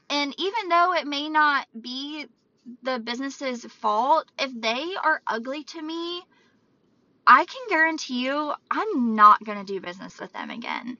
And 0.09 0.35
even 0.37 0.67
though 0.67 0.93
it 0.93 1.07
may 1.07 1.29
not 1.29 1.65
be 1.79 2.25
the 2.81 2.99
business's 2.99 3.63
fault, 3.65 4.25
if 4.37 4.51
they 4.53 4.95
are 5.01 5.21
ugly 5.25 5.63
to 5.63 5.81
me, 5.81 6.23
I 7.25 7.45
can 7.45 7.61
guarantee 7.69 8.25
you 8.25 8.53
I'm 8.69 9.15
not 9.15 9.43
going 9.43 9.63
to 9.65 9.73
do 9.73 9.79
business 9.79 10.19
with 10.19 10.33
them 10.33 10.49
again. 10.49 10.97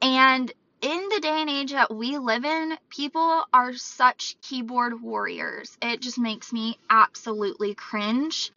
And 0.00 0.52
in 0.80 1.08
the 1.08 1.20
day 1.20 1.40
and 1.40 1.50
age 1.50 1.72
that 1.72 1.92
we 1.92 2.18
live 2.18 2.44
in, 2.44 2.78
people 2.88 3.44
are 3.52 3.74
such 3.74 4.36
keyboard 4.40 5.02
warriors. 5.02 5.76
It 5.82 6.00
just 6.00 6.18
makes 6.18 6.52
me 6.52 6.78
absolutely 6.88 7.74
cringe. 7.74 8.52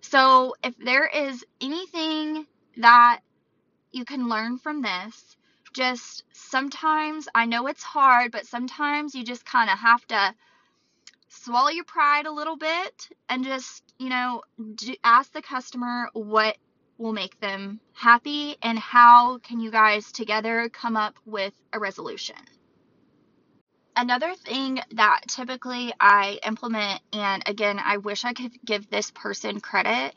So, 0.00 0.54
if 0.62 0.76
there 0.78 1.06
is 1.06 1.44
anything 1.60 2.46
that 2.78 3.20
you 3.92 4.04
can 4.04 4.28
learn 4.28 4.58
from 4.58 4.80
this, 4.80 5.36
just 5.74 6.24
sometimes 6.32 7.28
I 7.34 7.44
know 7.44 7.66
it's 7.66 7.82
hard, 7.82 8.32
but 8.32 8.46
sometimes 8.46 9.14
you 9.14 9.24
just 9.24 9.44
kind 9.44 9.68
of 9.68 9.78
have 9.78 10.06
to 10.08 10.34
swallow 11.36 11.68
your 11.70 11.84
pride 11.84 12.26
a 12.26 12.32
little 12.32 12.56
bit 12.56 13.08
and 13.28 13.44
just, 13.44 13.82
you 13.98 14.08
know, 14.08 14.42
ask 15.04 15.32
the 15.32 15.42
customer 15.42 16.08
what 16.12 16.56
will 16.98 17.12
make 17.12 17.38
them 17.40 17.80
happy 17.92 18.56
and 18.62 18.78
how 18.78 19.38
can 19.38 19.60
you 19.60 19.70
guys 19.70 20.12
together 20.12 20.68
come 20.68 20.96
up 20.96 21.14
with 21.24 21.52
a 21.72 21.78
resolution. 21.78 22.36
Another 23.98 24.34
thing 24.34 24.80
that 24.92 25.22
typically 25.28 25.92
I 25.98 26.38
implement, 26.46 27.00
and 27.14 27.42
again, 27.46 27.80
I 27.82 27.96
wish 27.96 28.24
I 28.24 28.34
could 28.34 28.52
give 28.64 28.90
this 28.90 29.10
person 29.10 29.60
credit, 29.60 30.14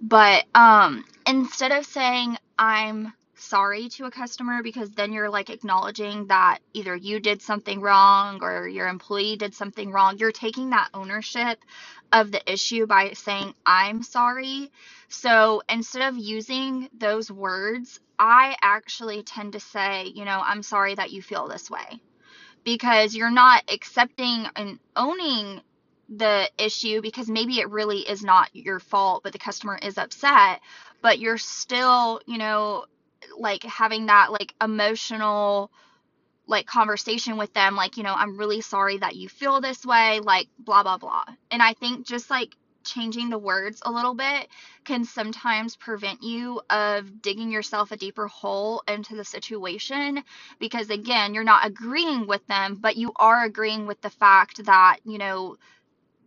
but 0.00 0.44
um, 0.54 1.04
instead 1.26 1.72
of 1.72 1.84
saying 1.84 2.38
I'm 2.58 3.12
sorry 3.38 3.88
to 3.90 4.06
a 4.06 4.12
customer 4.12 4.62
because 4.62 4.90
then 4.92 5.12
you're 5.12 5.30
like 5.30 5.50
acknowledging 5.50 6.26
that 6.28 6.60
either 6.74 6.96
you 6.96 7.20
did 7.20 7.42
something 7.42 7.80
wrong 7.80 8.40
or 8.42 8.68
your 8.68 8.88
employee 8.88 9.36
did 9.36 9.54
something 9.54 9.92
wrong. 9.92 10.18
You're 10.18 10.32
taking 10.32 10.70
that 10.70 10.90
ownership 10.94 11.58
of 12.12 12.32
the 12.32 12.52
issue 12.52 12.86
by 12.86 13.12
saying, 13.14 13.54
I'm 13.66 14.02
sorry. 14.02 14.70
So 15.08 15.62
instead 15.70 16.08
of 16.08 16.18
using 16.18 16.90
those 16.98 17.30
words, 17.30 18.00
I 18.18 18.56
actually 18.62 19.22
tend 19.24 19.54
to 19.54 19.60
say, 19.60 20.06
you 20.14 20.24
know, 20.26 20.40
I'm 20.44 20.62
sorry 20.62 20.94
that 20.96 21.12
you 21.12 21.22
feel 21.22 21.48
this 21.48 21.70
way 21.70 22.00
because 22.64 23.14
you're 23.14 23.30
not 23.30 23.64
accepting 23.72 24.46
and 24.56 24.78
owning 24.96 25.60
the 26.08 26.50
issue 26.58 27.00
because 27.02 27.28
maybe 27.28 27.60
it 27.60 27.70
really 27.70 28.00
is 28.00 28.22
not 28.24 28.54
your 28.54 28.80
fault, 28.80 29.22
but 29.22 29.32
the 29.32 29.38
customer 29.38 29.78
is 29.82 29.96
upset, 29.98 30.60
but 31.02 31.18
you're 31.18 31.38
still, 31.38 32.20
you 32.26 32.38
know, 32.38 32.84
like 33.36 33.62
having 33.64 34.06
that 34.06 34.32
like 34.32 34.54
emotional 34.62 35.70
like 36.46 36.66
conversation 36.66 37.36
with 37.36 37.52
them 37.52 37.76
like 37.76 37.96
you 37.96 38.02
know 38.02 38.14
i'm 38.14 38.38
really 38.38 38.60
sorry 38.60 38.98
that 38.98 39.16
you 39.16 39.28
feel 39.28 39.60
this 39.60 39.84
way 39.84 40.20
like 40.20 40.48
blah 40.58 40.82
blah 40.82 40.98
blah. 40.98 41.24
And 41.50 41.62
i 41.62 41.74
think 41.74 42.06
just 42.06 42.30
like 42.30 42.54
changing 42.84 43.28
the 43.28 43.38
words 43.38 43.82
a 43.84 43.90
little 43.90 44.14
bit 44.14 44.48
can 44.84 45.04
sometimes 45.04 45.76
prevent 45.76 46.22
you 46.22 46.60
of 46.70 47.20
digging 47.20 47.50
yourself 47.50 47.92
a 47.92 47.96
deeper 47.96 48.26
hole 48.28 48.82
into 48.88 49.14
the 49.14 49.24
situation 49.24 50.22
because 50.58 50.88
again 50.88 51.34
you're 51.34 51.44
not 51.44 51.66
agreeing 51.66 52.26
with 52.26 52.46
them 52.46 52.78
but 52.80 52.96
you 52.96 53.12
are 53.16 53.44
agreeing 53.44 53.86
with 53.86 54.00
the 54.00 54.10
fact 54.10 54.64
that 54.64 54.98
you 55.04 55.18
know 55.18 55.58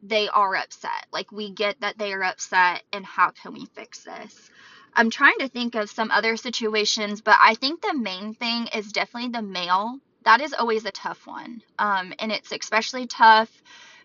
they 0.03 0.27
are 0.29 0.55
upset. 0.55 1.05
Like 1.11 1.31
we 1.31 1.51
get 1.51 1.79
that 1.81 1.97
they 1.97 2.13
are 2.13 2.23
upset 2.23 2.83
and 2.91 3.05
how 3.05 3.31
can 3.31 3.53
we 3.53 3.65
fix 3.67 4.03
this 4.03 4.49
I'm 4.93 5.09
trying 5.09 5.37
to 5.39 5.47
think 5.47 5.75
of 5.75 5.89
some 5.89 6.11
other 6.11 6.35
situations, 6.37 7.21
but 7.21 7.37
I 7.41 7.55
think 7.55 7.81
the 7.81 7.93
main 7.93 8.33
thing 8.33 8.67
is 8.75 8.91
definitely 8.91 9.29
the 9.31 9.41
mail. 9.41 9.99
That 10.23 10.41
is 10.41 10.53
always 10.53 10.85
a 10.85 10.91
tough 10.91 11.25
one. 11.25 11.61
Um, 11.79 12.13
and 12.19 12.31
it's 12.31 12.51
especially 12.51 13.07
tough, 13.07 13.49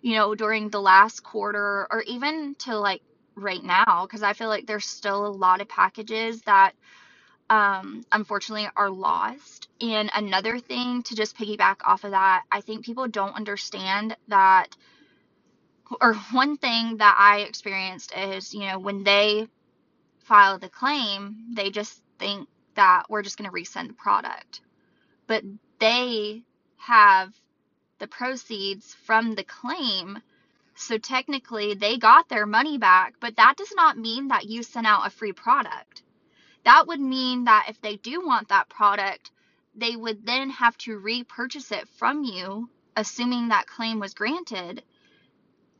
you 0.00 0.14
know, 0.14 0.34
during 0.34 0.70
the 0.70 0.80
last 0.80 1.22
quarter 1.22 1.86
or 1.90 2.02
even 2.02 2.54
to 2.60 2.78
like 2.78 3.02
right 3.34 3.62
now, 3.62 4.06
because 4.06 4.22
I 4.22 4.32
feel 4.32 4.48
like 4.48 4.66
there's 4.66 4.86
still 4.86 5.26
a 5.26 5.28
lot 5.28 5.60
of 5.60 5.68
packages 5.68 6.42
that 6.42 6.72
um, 7.50 8.04
unfortunately 8.12 8.68
are 8.76 8.90
lost. 8.90 9.68
And 9.80 10.10
another 10.14 10.58
thing 10.58 11.02
to 11.04 11.14
just 11.14 11.36
piggyback 11.36 11.76
off 11.84 12.04
of 12.04 12.12
that, 12.12 12.44
I 12.50 12.60
think 12.60 12.84
people 12.84 13.08
don't 13.08 13.34
understand 13.34 14.16
that, 14.28 14.76
or 16.00 16.14
one 16.32 16.56
thing 16.56 16.96
that 16.98 17.16
I 17.18 17.40
experienced 17.40 18.12
is, 18.16 18.54
you 18.54 18.60
know, 18.60 18.78
when 18.78 19.04
they 19.04 19.48
file 20.26 20.58
the 20.58 20.68
claim, 20.68 21.54
they 21.54 21.70
just 21.70 22.02
think 22.18 22.48
that 22.74 23.04
we're 23.08 23.22
just 23.22 23.38
going 23.38 23.48
to 23.48 23.56
resend 23.56 23.88
the 23.88 23.94
product. 23.94 24.60
But 25.26 25.44
they 25.78 26.42
have 26.78 27.32
the 27.98 28.08
proceeds 28.08 28.94
from 28.94 29.34
the 29.34 29.44
claim. 29.44 30.18
So 30.74 30.98
technically, 30.98 31.74
they 31.74 31.96
got 31.96 32.28
their 32.28 32.44
money 32.44 32.76
back, 32.76 33.14
but 33.20 33.36
that 33.36 33.56
does 33.56 33.72
not 33.74 33.98
mean 33.98 34.28
that 34.28 34.46
you 34.46 34.62
sent 34.62 34.86
out 34.86 35.06
a 35.06 35.10
free 35.10 35.32
product. 35.32 36.02
That 36.64 36.86
would 36.88 37.00
mean 37.00 37.44
that 37.44 37.66
if 37.68 37.80
they 37.80 37.96
do 37.96 38.26
want 38.26 38.48
that 38.48 38.68
product, 38.68 39.30
they 39.74 39.94
would 39.94 40.26
then 40.26 40.50
have 40.50 40.76
to 40.78 40.98
repurchase 40.98 41.70
it 41.70 41.88
from 41.88 42.24
you, 42.24 42.68
assuming 42.96 43.48
that 43.48 43.66
claim 43.66 44.00
was 44.00 44.14
granted 44.14 44.82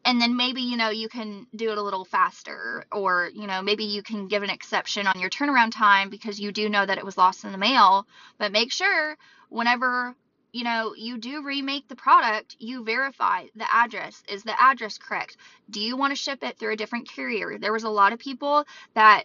and 0.06 0.22
then 0.22 0.36
maybe 0.36 0.62
you 0.62 0.76
know 0.76 0.88
you 0.88 1.08
can 1.08 1.46
do 1.54 1.70
it 1.70 1.78
a 1.78 1.82
little 1.82 2.04
faster 2.04 2.84
or 2.92 3.30
you 3.34 3.46
know 3.46 3.60
maybe 3.60 3.84
you 3.84 4.02
can 4.02 4.28
give 4.28 4.42
an 4.44 4.50
exception 4.50 5.06
on 5.06 5.20
your 5.20 5.28
turnaround 5.28 5.72
time 5.72 6.08
because 6.08 6.40
you 6.40 6.52
do 6.52 6.68
know 6.68 6.86
that 6.86 6.96
it 6.96 7.04
was 7.04 7.18
lost 7.18 7.44
in 7.44 7.52
the 7.52 7.58
mail. 7.58 8.06
But 8.38 8.52
make 8.52 8.72
sure 8.72 9.16
whenever 9.48 10.14
you 10.52 10.64
know 10.64 10.94
you 10.96 11.18
do 11.18 11.42
remake 11.42 11.88
the 11.88 11.96
product 11.96 12.56
you 12.60 12.84
verify 12.84 13.46
the 13.56 13.66
address. 13.70 14.22
Is 14.28 14.44
the 14.44 14.54
address 14.62 14.96
correct? 14.96 15.36
Do 15.68 15.80
you 15.80 15.96
want 15.96 16.12
to 16.12 16.22
ship 16.22 16.42
it 16.42 16.56
through 16.56 16.72
a 16.72 16.76
different 16.76 17.10
carrier? 17.10 17.58
There 17.58 17.72
was 17.72 17.84
a 17.84 17.90
lot 17.90 18.12
of 18.12 18.20
people 18.20 18.64
that 18.94 19.24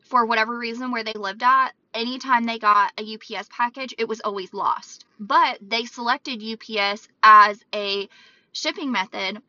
for 0.00 0.24
whatever 0.24 0.58
reason 0.58 0.90
where 0.90 1.04
they 1.04 1.12
lived 1.12 1.42
at 1.42 1.72
anytime 1.94 2.44
they 2.44 2.58
got 2.58 2.92
a 2.98 3.14
UPS 3.14 3.48
package 3.50 3.94
it 3.98 4.08
was 4.08 4.20
always 4.22 4.54
lost. 4.54 5.04
But 5.20 5.58
they 5.60 5.84
selected 5.84 6.42
UPS 6.42 7.06
as 7.22 7.62
a 7.74 8.08
shipping 8.52 8.90
method 8.90 9.42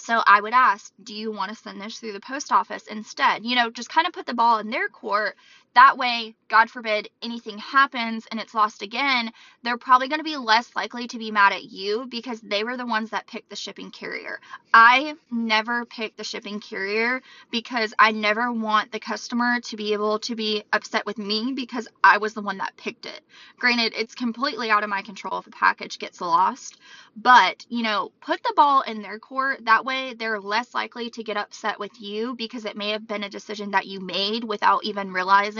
so 0.00 0.22
I 0.26 0.40
would 0.40 0.52
ask, 0.54 0.92
do 1.02 1.14
you 1.14 1.30
want 1.30 1.50
to 1.50 1.56
send 1.56 1.80
this 1.80 1.98
through 1.98 2.12
the 2.12 2.20
post 2.20 2.52
office 2.52 2.86
instead? 2.86 3.44
You 3.44 3.56
know, 3.56 3.70
just 3.70 3.90
kind 3.90 4.06
of 4.06 4.12
put 4.12 4.26
the 4.26 4.34
ball 4.34 4.58
in 4.58 4.70
their 4.70 4.88
court. 4.88 5.36
That 5.74 5.96
way, 5.96 6.34
God 6.48 6.68
forbid 6.68 7.08
anything 7.22 7.56
happens 7.58 8.26
and 8.30 8.40
it's 8.40 8.54
lost 8.54 8.82
again, 8.82 9.30
they're 9.62 9.78
probably 9.78 10.08
going 10.08 10.18
to 10.18 10.24
be 10.24 10.36
less 10.36 10.74
likely 10.74 11.06
to 11.06 11.18
be 11.18 11.30
mad 11.30 11.52
at 11.52 11.64
you 11.64 12.06
because 12.10 12.40
they 12.40 12.64
were 12.64 12.76
the 12.76 12.86
ones 12.86 13.10
that 13.10 13.28
picked 13.28 13.50
the 13.50 13.56
shipping 13.56 13.92
carrier. 13.92 14.40
I 14.74 15.14
never 15.30 15.84
pick 15.84 16.16
the 16.16 16.24
shipping 16.24 16.58
carrier 16.58 17.22
because 17.52 17.94
I 18.00 18.10
never 18.10 18.52
want 18.52 18.90
the 18.90 18.98
customer 18.98 19.60
to 19.60 19.76
be 19.76 19.92
able 19.92 20.18
to 20.20 20.34
be 20.34 20.64
upset 20.72 21.06
with 21.06 21.18
me 21.18 21.52
because 21.54 21.86
I 22.02 22.18
was 22.18 22.34
the 22.34 22.42
one 22.42 22.58
that 22.58 22.76
picked 22.76 23.06
it. 23.06 23.20
Granted, 23.58 23.94
it's 23.96 24.14
completely 24.16 24.70
out 24.70 24.82
of 24.82 24.90
my 24.90 25.02
control 25.02 25.38
if 25.38 25.46
a 25.46 25.50
package 25.50 26.00
gets 26.00 26.20
lost, 26.20 26.78
but, 27.16 27.64
you 27.68 27.82
know, 27.82 28.10
put 28.20 28.42
the 28.42 28.54
ball 28.56 28.80
in 28.82 29.02
their 29.02 29.20
court. 29.20 29.64
That 29.66 29.84
way, 29.84 30.14
they're 30.14 30.40
less 30.40 30.74
likely 30.74 31.10
to 31.10 31.22
get 31.22 31.36
upset 31.36 31.78
with 31.78 32.00
you 32.00 32.34
because 32.34 32.64
it 32.64 32.76
may 32.76 32.90
have 32.90 33.06
been 33.06 33.24
a 33.24 33.30
decision 33.30 33.70
that 33.72 33.86
you 33.86 34.00
made 34.00 34.42
without 34.42 34.84
even 34.84 35.12
realizing, 35.12 35.59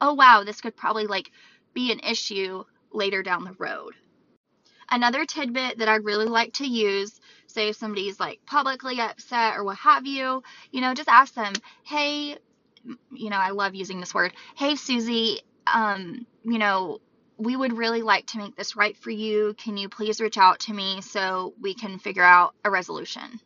oh, 0.00 0.14
wow, 0.14 0.44
this 0.44 0.60
could 0.60 0.76
probably 0.76 1.06
like 1.06 1.30
be 1.74 1.92
an 1.92 2.00
issue 2.00 2.64
later 2.92 3.22
down 3.22 3.44
the 3.44 3.56
road. 3.58 3.94
Another 4.90 5.24
tidbit 5.24 5.78
that 5.78 5.88
I 5.88 5.96
really 5.96 6.26
like 6.26 6.54
to 6.54 6.66
use, 6.66 7.20
say 7.46 7.68
if 7.68 7.76
somebody's 7.76 8.20
like 8.20 8.40
publicly 8.46 9.00
upset 9.00 9.56
or 9.56 9.64
what 9.64 9.78
have 9.78 10.06
you, 10.06 10.42
you 10.70 10.80
know, 10.80 10.94
just 10.94 11.08
ask 11.08 11.34
them, 11.34 11.52
hey, 11.82 12.38
you 13.12 13.30
know, 13.30 13.36
I 13.36 13.50
love 13.50 13.74
using 13.74 13.98
this 13.98 14.14
word, 14.14 14.32
hey, 14.54 14.76
Susie, 14.76 15.40
um, 15.66 16.26
you 16.44 16.58
know, 16.58 17.00
we 17.36 17.56
would 17.56 17.76
really 17.76 18.02
like 18.02 18.26
to 18.28 18.38
make 18.38 18.56
this 18.56 18.76
right 18.76 18.96
for 18.96 19.10
you. 19.10 19.54
Can 19.58 19.76
you 19.76 19.88
please 19.88 20.20
reach 20.20 20.38
out 20.38 20.60
to 20.60 20.72
me 20.72 21.00
so 21.02 21.52
we 21.60 21.74
can 21.74 21.98
figure 21.98 22.22
out 22.22 22.54
a 22.64 22.70
resolution? 22.70 23.40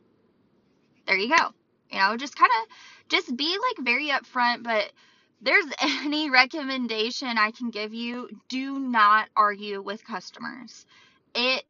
There 1.06 1.16
you 1.16 1.28
go. 1.28 1.54
You 1.90 1.98
know, 1.98 2.16
just 2.16 2.36
kind 2.36 2.52
of 2.62 3.08
just 3.08 3.36
be 3.36 3.56
like 3.58 3.84
very 3.84 4.08
upfront, 4.08 4.62
but 4.62 4.92
there's 5.40 5.66
any 5.80 6.30
recommendation 6.30 7.38
I 7.38 7.50
can 7.50 7.70
give 7.70 7.94
you, 7.94 8.28
do 8.48 8.78
not 8.78 9.28
argue 9.36 9.80
with 9.82 10.04
customers. 10.04 10.86
It 11.34 11.64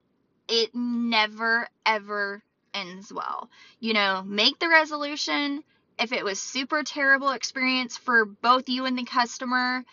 it 0.49 0.75
never 0.75 1.69
ever 1.87 2.43
ends 2.75 3.13
well. 3.13 3.49
You 3.79 3.95
know, 3.95 4.23
make 4.27 4.59
the 4.59 4.69
resolution. 4.69 5.63
If 5.99 6.13
it 6.13 6.25
was 6.25 6.41
super 6.41 6.83
terrible 6.83 7.31
experience 7.31 7.97
for 7.97 8.25
both 8.25 8.69
you 8.69 8.87
and 8.87 8.97
the 8.97 9.05
customer, 9.05 9.85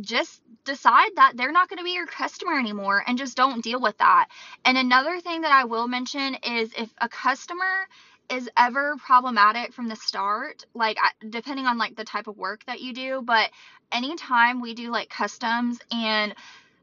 just 0.00 0.42
decide 0.64 1.10
that 1.16 1.36
they're 1.36 1.52
not 1.52 1.68
going 1.68 1.78
to 1.78 1.84
be 1.84 1.92
your 1.92 2.06
customer 2.06 2.58
anymore 2.58 3.04
and 3.06 3.16
just 3.16 3.36
don't 3.36 3.62
deal 3.62 3.80
with 3.80 3.96
that. 3.98 4.28
And 4.64 4.76
another 4.76 5.20
thing 5.20 5.42
that 5.42 5.52
I 5.52 5.64
will 5.64 5.86
mention 5.86 6.36
is 6.42 6.72
if 6.76 6.92
a 6.98 7.08
customer 7.08 7.86
is 8.30 8.48
ever 8.56 8.96
problematic 8.96 9.72
from 9.72 9.88
the 9.88 9.96
start, 9.96 10.64
like 10.74 10.98
depending 11.28 11.66
on 11.66 11.78
like 11.78 11.96
the 11.96 12.04
type 12.04 12.26
of 12.26 12.36
work 12.36 12.64
that 12.66 12.80
you 12.80 12.92
do, 12.92 13.22
but 13.22 13.50
anytime 13.92 14.60
we 14.60 14.74
do 14.74 14.90
like 14.90 15.08
customs 15.08 15.78
and 15.92 16.34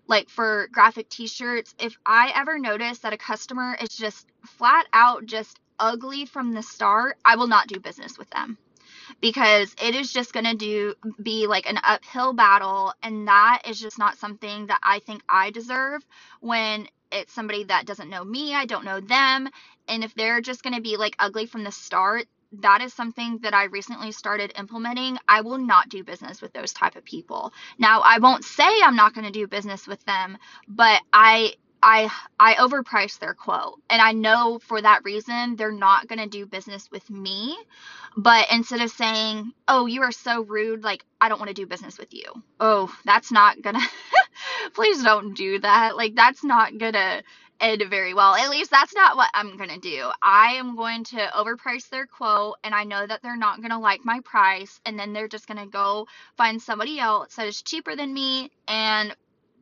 like 0.08 0.30
for 0.30 0.68
graphic 0.72 1.10
t-shirts, 1.10 1.74
if 1.80 1.98
I 2.06 2.32
ever 2.36 2.60
notice 2.60 3.00
that 3.00 3.14
a 3.14 3.18
customer 3.18 3.78
is 3.82 3.90
just 3.90 4.28
flat 4.46 4.86
out 4.94 5.26
just 5.26 5.60
ugly 5.80 6.26
from 6.26 6.54
the 6.54 6.64
start, 6.64 7.18
I 7.26 7.36
will 7.36 7.48
not 7.48 7.68
do 7.68 7.80
business 7.80 8.18
with 8.18 8.30
them. 8.30 8.58
Because 9.20 9.76
it 9.82 9.96
is 9.96 10.12
just 10.12 10.34
going 10.34 10.46
to 10.46 10.56
do 10.56 10.94
be 11.22 11.48
like 11.48 11.70
an 11.70 11.80
uphill 11.84 12.34
battle 12.34 12.94
and 13.02 13.28
that 13.28 13.64
is 13.68 13.80
just 13.80 13.98
not 13.98 14.18
something 14.18 14.68
that 14.68 14.80
I 14.84 15.00
think 15.00 15.22
I 15.28 15.52
deserve 15.52 16.06
when 16.40 16.88
it's 17.12 17.34
somebody 17.34 17.66
that 17.66 17.86
doesn't 17.86 18.10
know 18.10 18.24
me, 18.24 18.54
I 18.54 18.66
don't 18.66 18.86
know 18.86 19.00
them, 19.00 19.50
and 19.92 20.04
if 20.04 20.16
they're 20.16 20.42
just 20.42 20.64
going 20.64 20.74
to 20.74 20.82
be 20.82 20.98
like 20.98 21.16
ugly 21.20 21.46
from 21.46 21.64
the 21.66 21.72
start, 21.72 22.26
that 22.54 22.82
is 22.82 22.94
something 22.94 23.40
that 23.44 23.54
I 23.54 23.66
recently 23.66 24.12
started 24.12 24.54
implementing. 24.58 25.18
I 25.28 25.42
will 25.42 25.58
not 25.58 25.90
do 25.90 26.04
business 26.04 26.42
with 26.42 26.54
those 26.54 26.74
type 26.74 26.96
of 26.96 27.06
people. 27.06 27.54
Now, 27.78 28.02
I 28.02 28.20
won't 28.20 28.46
say 28.46 28.70
I'm 28.84 28.96
not 28.96 29.14
going 29.14 29.26
to 29.26 29.32
do 29.32 29.48
business 29.48 29.88
with 29.88 30.04
them, 30.06 30.38
but 30.68 31.02
I 31.14 31.54
I 31.84 32.10
I 32.40 32.54
overprice 32.56 33.20
their 33.20 33.34
quote. 33.34 33.82
And 33.90 34.02
I 34.02 34.14
know 34.14 34.60
for 34.60 34.82
that 34.82 35.04
reason 35.04 35.56
they're 35.58 35.72
not 35.72 36.08
going 36.08 36.20
to 36.20 36.28
do 36.28 36.46
business 36.46 36.90
with 36.92 37.10
me. 37.10 37.58
But 38.18 38.48
instead 38.52 38.82
of 38.82 38.92
saying, 38.92 39.54
"Oh, 39.68 39.86
you 39.86 40.02
are 40.04 40.12
so 40.12 40.42
rude, 40.42 40.84
like 40.84 41.06
I 41.20 41.30
don't 41.30 41.40
want 41.40 41.50
to 41.50 41.54
do 41.56 41.66
business 41.66 41.98
with 41.98 42.14
you." 42.14 42.26
Oh, 42.60 42.94
that's 43.06 43.32
not 43.32 43.62
going 43.62 43.76
to 43.80 43.88
Please 44.74 45.04
don't 45.04 45.34
do 45.36 45.60
that. 45.60 45.96
Like 45.98 46.16
that's 46.16 46.44
not 46.44 46.78
going 46.78 46.94
to 46.94 47.24
end 47.62 47.84
very 47.90 48.14
well. 48.14 48.36
At 48.36 48.50
least 48.50 48.72
that's 48.72 48.96
not 48.96 49.18
what 49.18 49.30
I'm 49.34 49.58
going 49.58 49.70
to 49.70 49.80
do. 49.80 50.10
I 50.22 50.54
am 50.56 50.76
going 50.76 51.06
to 51.06 51.18
overprice 51.36 51.90
their 51.90 52.08
quote 52.08 52.58
and 52.64 52.76
I 52.76 52.86
know 52.86 53.06
that 53.08 53.22
they're 53.24 53.38
not 53.38 53.60
going 53.60 53.72
to 53.72 53.80
like 53.80 54.06
my 54.06 54.22
price 54.22 54.82
and 54.86 55.00
then 55.00 55.14
they're 55.14 55.30
just 55.30 55.48
going 55.48 55.60
to 55.60 55.72
go 55.72 56.08
find 56.38 56.62
somebody 56.62 57.00
else 57.00 57.36
that 57.36 57.48
is 57.48 57.62
cheaper 57.62 57.96
than 57.96 58.14
me 58.14 58.52
and 58.68 59.16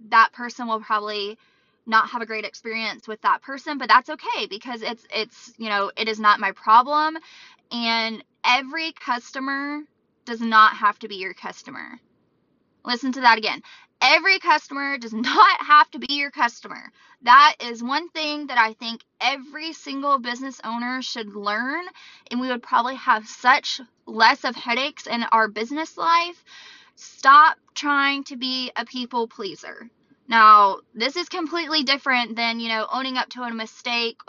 that 0.10 0.34
person 0.34 0.68
will 0.68 0.82
probably 0.82 1.38
not 1.86 2.10
have 2.10 2.22
a 2.22 2.26
great 2.28 2.46
experience 2.46 3.08
with 3.08 3.22
that 3.22 3.42
person, 3.42 3.78
but 3.78 3.90
that's 3.90 4.10
okay 4.10 4.48
because 4.50 4.82
it's 4.82 5.06
it's, 5.14 5.54
you 5.58 5.70
know, 5.70 5.92
it 5.98 6.08
is 6.08 6.20
not 6.20 6.40
my 6.40 6.52
problem 6.54 7.18
and 7.72 8.24
every 8.46 8.94
customer 8.94 9.82
does 10.26 10.42
not 10.42 10.74
have 10.76 11.00
to 11.00 11.08
be 11.08 11.16
your 11.16 11.34
customer. 11.34 12.00
Listen 12.86 13.12
to 13.14 13.22
that 13.22 13.38
again. 13.38 13.62
Every 14.02 14.40
customer 14.40 14.98
does 14.98 15.14
not 15.16 15.62
have 15.62 15.92
to 15.92 16.00
be 16.00 16.14
your 16.14 16.32
customer. 16.32 16.92
That 17.24 17.56
is 17.62 17.84
one 17.84 18.10
thing 18.10 18.48
that 18.48 18.58
I 18.58 18.74
think 18.74 19.04
every 19.22 19.74
single 19.74 20.20
business 20.20 20.62
owner 20.64 21.02
should 21.02 21.36
learn, 21.36 21.84
and 22.32 22.40
we 22.40 22.48
would 22.48 22.64
probably 22.64 22.96
have 22.96 23.28
such 23.28 23.82
less 24.06 24.46
of 24.46 24.56
headaches 24.56 25.08
in 25.08 25.24
our 25.24 25.48
business 25.48 25.98
life. 25.98 26.44
Stop 26.96 27.58
trying 27.76 28.24
to 28.26 28.38
be 28.38 28.72
a 28.76 28.86
people 28.86 29.28
pleaser. 29.28 29.90
Now, 30.28 30.80
this 30.94 31.16
is 31.16 31.30
completely 31.30 31.84
different 31.84 32.36
than, 32.36 32.60
you 32.60 32.70
know, 32.70 32.88
owning 32.92 33.18
up 33.18 33.30
to 33.30 33.44
a 33.44 33.54
mistake 33.54 34.20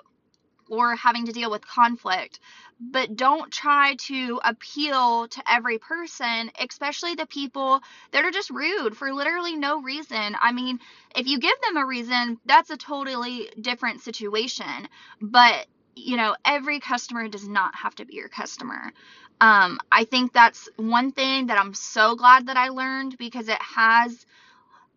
or 0.68 0.96
having 0.96 1.26
to 1.26 1.32
deal 1.32 1.50
with 1.50 1.66
conflict. 1.66 2.40
But 2.80 3.14
don't 3.14 3.52
try 3.52 3.94
to 4.06 4.40
appeal 4.42 5.28
to 5.28 5.42
every 5.50 5.78
person, 5.78 6.50
especially 6.58 7.14
the 7.14 7.26
people 7.26 7.82
that 8.12 8.24
are 8.24 8.30
just 8.30 8.50
rude 8.50 8.96
for 8.96 9.12
literally 9.12 9.54
no 9.56 9.82
reason. 9.82 10.34
I 10.40 10.52
mean, 10.52 10.80
if 11.14 11.26
you 11.26 11.38
give 11.38 11.60
them 11.62 11.76
a 11.76 11.86
reason, 11.86 12.38
that's 12.46 12.70
a 12.70 12.78
totally 12.78 13.50
different 13.60 14.00
situation. 14.00 14.88
But, 15.20 15.66
you 15.94 16.16
know, 16.16 16.34
every 16.44 16.80
customer 16.80 17.28
does 17.28 17.46
not 17.46 17.74
have 17.74 17.94
to 17.96 18.06
be 18.06 18.14
your 18.14 18.28
customer. 18.30 18.92
Um, 19.42 19.78
I 19.92 20.04
think 20.04 20.32
that's 20.32 20.68
one 20.76 21.12
thing 21.12 21.46
that 21.48 21.58
I'm 21.58 21.74
so 21.74 22.16
glad 22.16 22.46
that 22.46 22.56
I 22.56 22.68
learned 22.68 23.18
because 23.18 23.48
it 23.48 23.60
has 23.60 24.26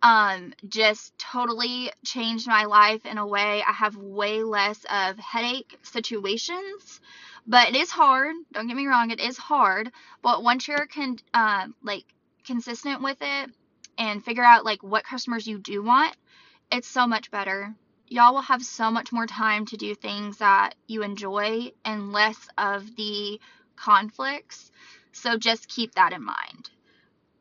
um, 0.01 0.53
just 0.67 1.17
totally 1.17 1.91
changed 2.05 2.47
my 2.47 2.65
life 2.65 3.05
in 3.05 3.17
a 3.17 3.25
way. 3.25 3.63
I 3.67 3.71
have 3.71 3.95
way 3.95 4.43
less 4.43 4.85
of 4.91 5.17
headache 5.17 5.79
situations, 5.81 6.99
but 7.47 7.69
it 7.69 7.75
is 7.75 7.89
hard. 7.89 8.35
Don't 8.51 8.67
get 8.67 8.75
me 8.75 8.87
wrong, 8.87 9.11
it 9.11 9.19
is 9.19 9.37
hard. 9.37 9.91
But 10.21 10.43
once 10.43 10.67
you're 10.67 10.87
con- 10.87 11.19
uh, 11.33 11.67
like 11.81 12.05
consistent 12.45 13.01
with 13.01 13.17
it 13.21 13.49
and 13.97 14.23
figure 14.23 14.43
out 14.43 14.65
like 14.65 14.83
what 14.83 15.03
customers 15.03 15.47
you 15.47 15.57
do 15.57 15.83
want, 15.83 16.15
it's 16.71 16.87
so 16.87 17.07
much 17.07 17.31
better. 17.31 17.73
Y'all 18.07 18.33
will 18.33 18.41
have 18.41 18.63
so 18.63 18.91
much 18.91 19.11
more 19.11 19.27
time 19.27 19.65
to 19.65 19.77
do 19.77 19.95
things 19.95 20.37
that 20.37 20.75
you 20.87 21.03
enjoy 21.03 21.71
and 21.83 22.11
less 22.11 22.47
of 22.57 22.95
the 22.95 23.39
conflicts. 23.75 24.71
So 25.11 25.37
just 25.37 25.67
keep 25.67 25.95
that 25.95 26.13
in 26.13 26.23
mind. 26.23 26.69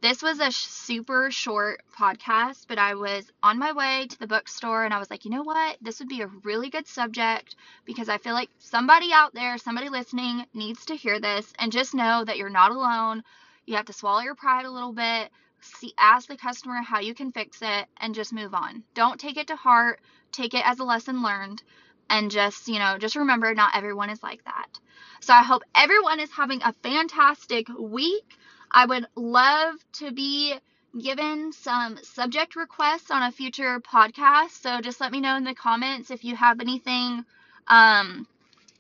This 0.03 0.21
was 0.21 0.41
a 0.41 0.51
super 0.51 1.31
short 1.31 1.81
podcast, 1.97 2.67
but 2.67 2.77
I 2.77 2.97
was 2.97 3.31
on 3.41 3.61
my 3.61 3.71
way 3.71 4.09
to 4.09 4.19
the 4.19 4.27
bookstore 4.27 4.85
and 4.85 4.93
I 4.93 4.99
was 4.99 5.09
like, 5.09 5.25
you 5.25 5.31
know 5.31 5.45
what? 5.45 5.77
This 5.81 6.01
would 6.01 6.09
be 6.09 6.23
a 6.23 6.31
really 6.43 6.71
good 6.71 6.89
subject 6.89 7.55
because 7.85 8.09
I 8.09 8.19
feel 8.19 8.33
like 8.35 8.51
somebody 8.59 9.13
out 9.13 9.33
there, 9.33 9.57
somebody 9.59 9.89
listening 9.91 10.45
needs 10.55 10.85
to 10.87 10.97
hear 10.97 11.21
this 11.21 11.53
and 11.57 11.71
just 11.71 11.95
know 11.95 12.25
that 12.25 12.37
you're 12.37 12.51
not 12.51 12.73
alone. 12.73 13.23
You 13.65 13.77
have 13.77 13.87
to 13.87 13.93
swallow 13.93 14.23
your 14.23 14.35
pride 14.35 14.65
a 14.65 14.73
little 14.73 14.93
bit, 14.93 15.31
see 15.61 15.95
ask 15.97 16.27
the 16.27 16.37
customer 16.37 16.83
how 16.83 16.99
you 16.99 17.15
can 17.15 17.31
fix 17.31 17.59
it 17.63 17.87
and 17.99 18.13
just 18.13 18.33
move 18.33 18.55
on. 18.55 18.83
Don't 18.95 19.21
take 19.21 19.37
it 19.37 19.47
to 19.47 19.55
heart. 19.57 20.01
Take 20.33 20.55
it 20.55 20.67
as 20.67 20.81
a 20.81 20.85
lesson 20.85 21.23
learned 21.23 21.63
and 22.11 22.29
just, 22.29 22.67
you 22.67 22.81
know, 22.81 22.99
just 22.99 23.15
remember 23.15 23.55
not 23.55 23.77
everyone 23.77 24.11
is 24.11 24.21
like 24.21 24.43
that. 24.47 24.81
So 25.21 25.33
I 25.33 25.45
hope 25.45 25.63
everyone 25.77 26.19
is 26.19 26.33
having 26.33 26.61
a 26.65 26.73
fantastic 26.83 27.69
week. 27.79 28.37
I 28.73 28.87
would 28.87 29.07
love 29.15 29.77
to 29.95 30.11
be 30.13 30.55
given 30.99 31.53
some 31.53 31.99
subject 32.03 32.57
requests 32.57 33.11
on 33.11 33.23
a 33.23 33.33
future 33.33 33.81
podcast. 33.81 34.51
So 34.63 34.81
just 34.81 35.01
let 35.01 35.13
me 35.13 35.21
know 35.21 35.37
in 35.37 35.45
the 35.45 35.55
comments 35.55 36.11
if 36.11 36.25
you 36.25 36.37
have 36.37 36.61
anything 36.61 37.25
um, 37.69 38.27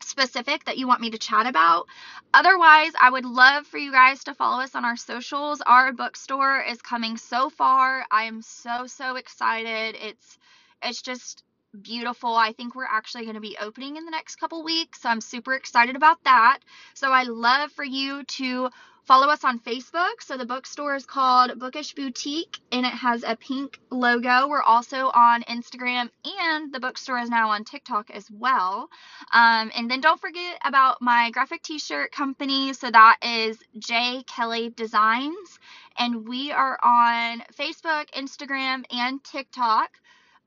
specific 0.03 0.65
that 0.65 0.79
you 0.79 0.87
want 0.87 1.01
me 1.01 1.11
to 1.11 1.19
chat 1.19 1.47
about. 1.47 1.87
Otherwise, 2.35 2.93
I 3.01 3.11
would 3.11 3.25
love 3.25 3.67
for 3.67 3.79
you 3.79 3.93
guys 3.93 4.25
to 4.25 4.35
follow 4.35 4.63
us 4.63 4.75
on 4.75 4.85
our 4.85 4.97
socials. 4.97 5.61
Our 5.65 5.93
bookstore 5.93 6.61
is 6.63 6.83
coming 6.83 7.17
so 7.17 7.51
far. 7.51 8.05
I 8.11 8.25
am 8.25 8.43
so 8.43 8.87
so 8.87 9.17
excited. 9.17 9.97
It's 10.01 10.39
it's 10.83 11.03
just 11.03 11.45
beautiful. 11.81 12.35
I 12.35 12.53
think 12.53 12.75
we're 12.75 12.85
actually 12.85 13.25
going 13.25 13.35
to 13.35 13.41
be 13.41 13.57
opening 13.61 13.97
in 13.97 14.05
the 14.05 14.11
next 14.11 14.37
couple 14.37 14.63
weeks. 14.63 15.01
So 15.01 15.09
I'm 15.09 15.21
super 15.21 15.55
excited 15.55 15.97
about 15.97 16.23
that. 16.25 16.59
So 16.95 17.11
I 17.11 17.23
love 17.23 17.73
for 17.73 17.85
you 17.85 18.25
to 18.25 18.69
Follow 19.05 19.29
us 19.29 19.43
on 19.43 19.59
Facebook. 19.59 20.21
So 20.21 20.37
the 20.37 20.47
bookstore 20.47 20.95
is 20.95 21.05
called 21.05 21.59
Bookish 21.59 21.95
Boutique 21.95 22.61
and 22.71 22.87
it 22.87 22.93
has 22.93 23.25
a 23.25 23.35
pink 23.35 23.81
logo. 23.91 24.47
We're 24.49 24.62
also 24.62 25.11
on 25.12 25.43
Instagram 25.43 26.09
and 26.25 26.73
the 26.73 26.79
bookstore 26.79 27.19
is 27.19 27.29
now 27.29 27.51
on 27.51 27.65
TikTok 27.65 28.11
as 28.11 28.31
well. 28.31 28.88
Um, 29.33 29.73
and 29.77 29.91
then 29.91 30.01
don't 30.01 30.21
forget 30.21 30.57
about 30.65 31.03
my 31.03 31.31
graphic 31.33 31.62
t 31.62 31.81
shirt 31.81 32.12
company. 32.12 32.73
So 32.75 32.91
that 32.93 33.17
is 33.23 33.59
J. 33.77 34.23
Kelley 34.29 34.71
Designs. 34.71 35.59
And 35.99 36.29
we 36.29 36.53
are 36.53 36.79
on 36.83 37.43
Facebook, 37.59 38.09
Instagram, 38.17 38.85
and 38.93 39.23
TikTok. 39.25 39.91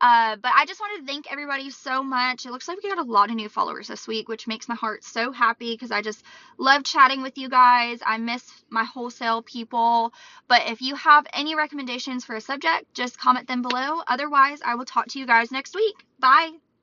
Uh, 0.05 0.35
but 0.35 0.51
I 0.55 0.67
just 0.67 0.79
wanted 0.79 1.01
to 1.01 1.11
thank 1.11 1.31
everybody 1.31 1.71
so 1.71 2.03
much. 2.03 2.45
It 2.45 2.51
looks 2.51 2.67
like 2.67 2.77
we 2.83 2.89
got 2.89 2.99
a 2.99 3.11
lot 3.11 3.31
of 3.31 3.35
new 3.35 3.49
followers 3.49 3.87
this 3.87 4.07
week, 4.07 4.29
which 4.29 4.45
makes 4.45 4.69
my 4.69 4.75
heart 4.75 5.03
so 5.03 5.31
happy 5.31 5.73
because 5.73 5.89
I 5.89 6.03
just 6.03 6.23
love 6.59 6.83
chatting 6.83 7.23
with 7.23 7.39
you 7.39 7.49
guys. 7.49 8.01
I 8.05 8.19
miss 8.19 8.43
my 8.69 8.83
wholesale 8.83 9.41
people. 9.41 10.13
But 10.47 10.61
if 10.67 10.79
you 10.83 10.93
have 10.93 11.25
any 11.33 11.55
recommendations 11.55 12.23
for 12.23 12.35
a 12.35 12.41
subject, 12.41 12.93
just 12.93 13.17
comment 13.17 13.47
them 13.47 13.63
below. 13.63 14.03
Otherwise, 14.07 14.59
I 14.63 14.75
will 14.75 14.85
talk 14.85 15.07
to 15.07 15.19
you 15.19 15.25
guys 15.25 15.51
next 15.51 15.73
week. 15.73 15.95
Bye. 16.19 16.51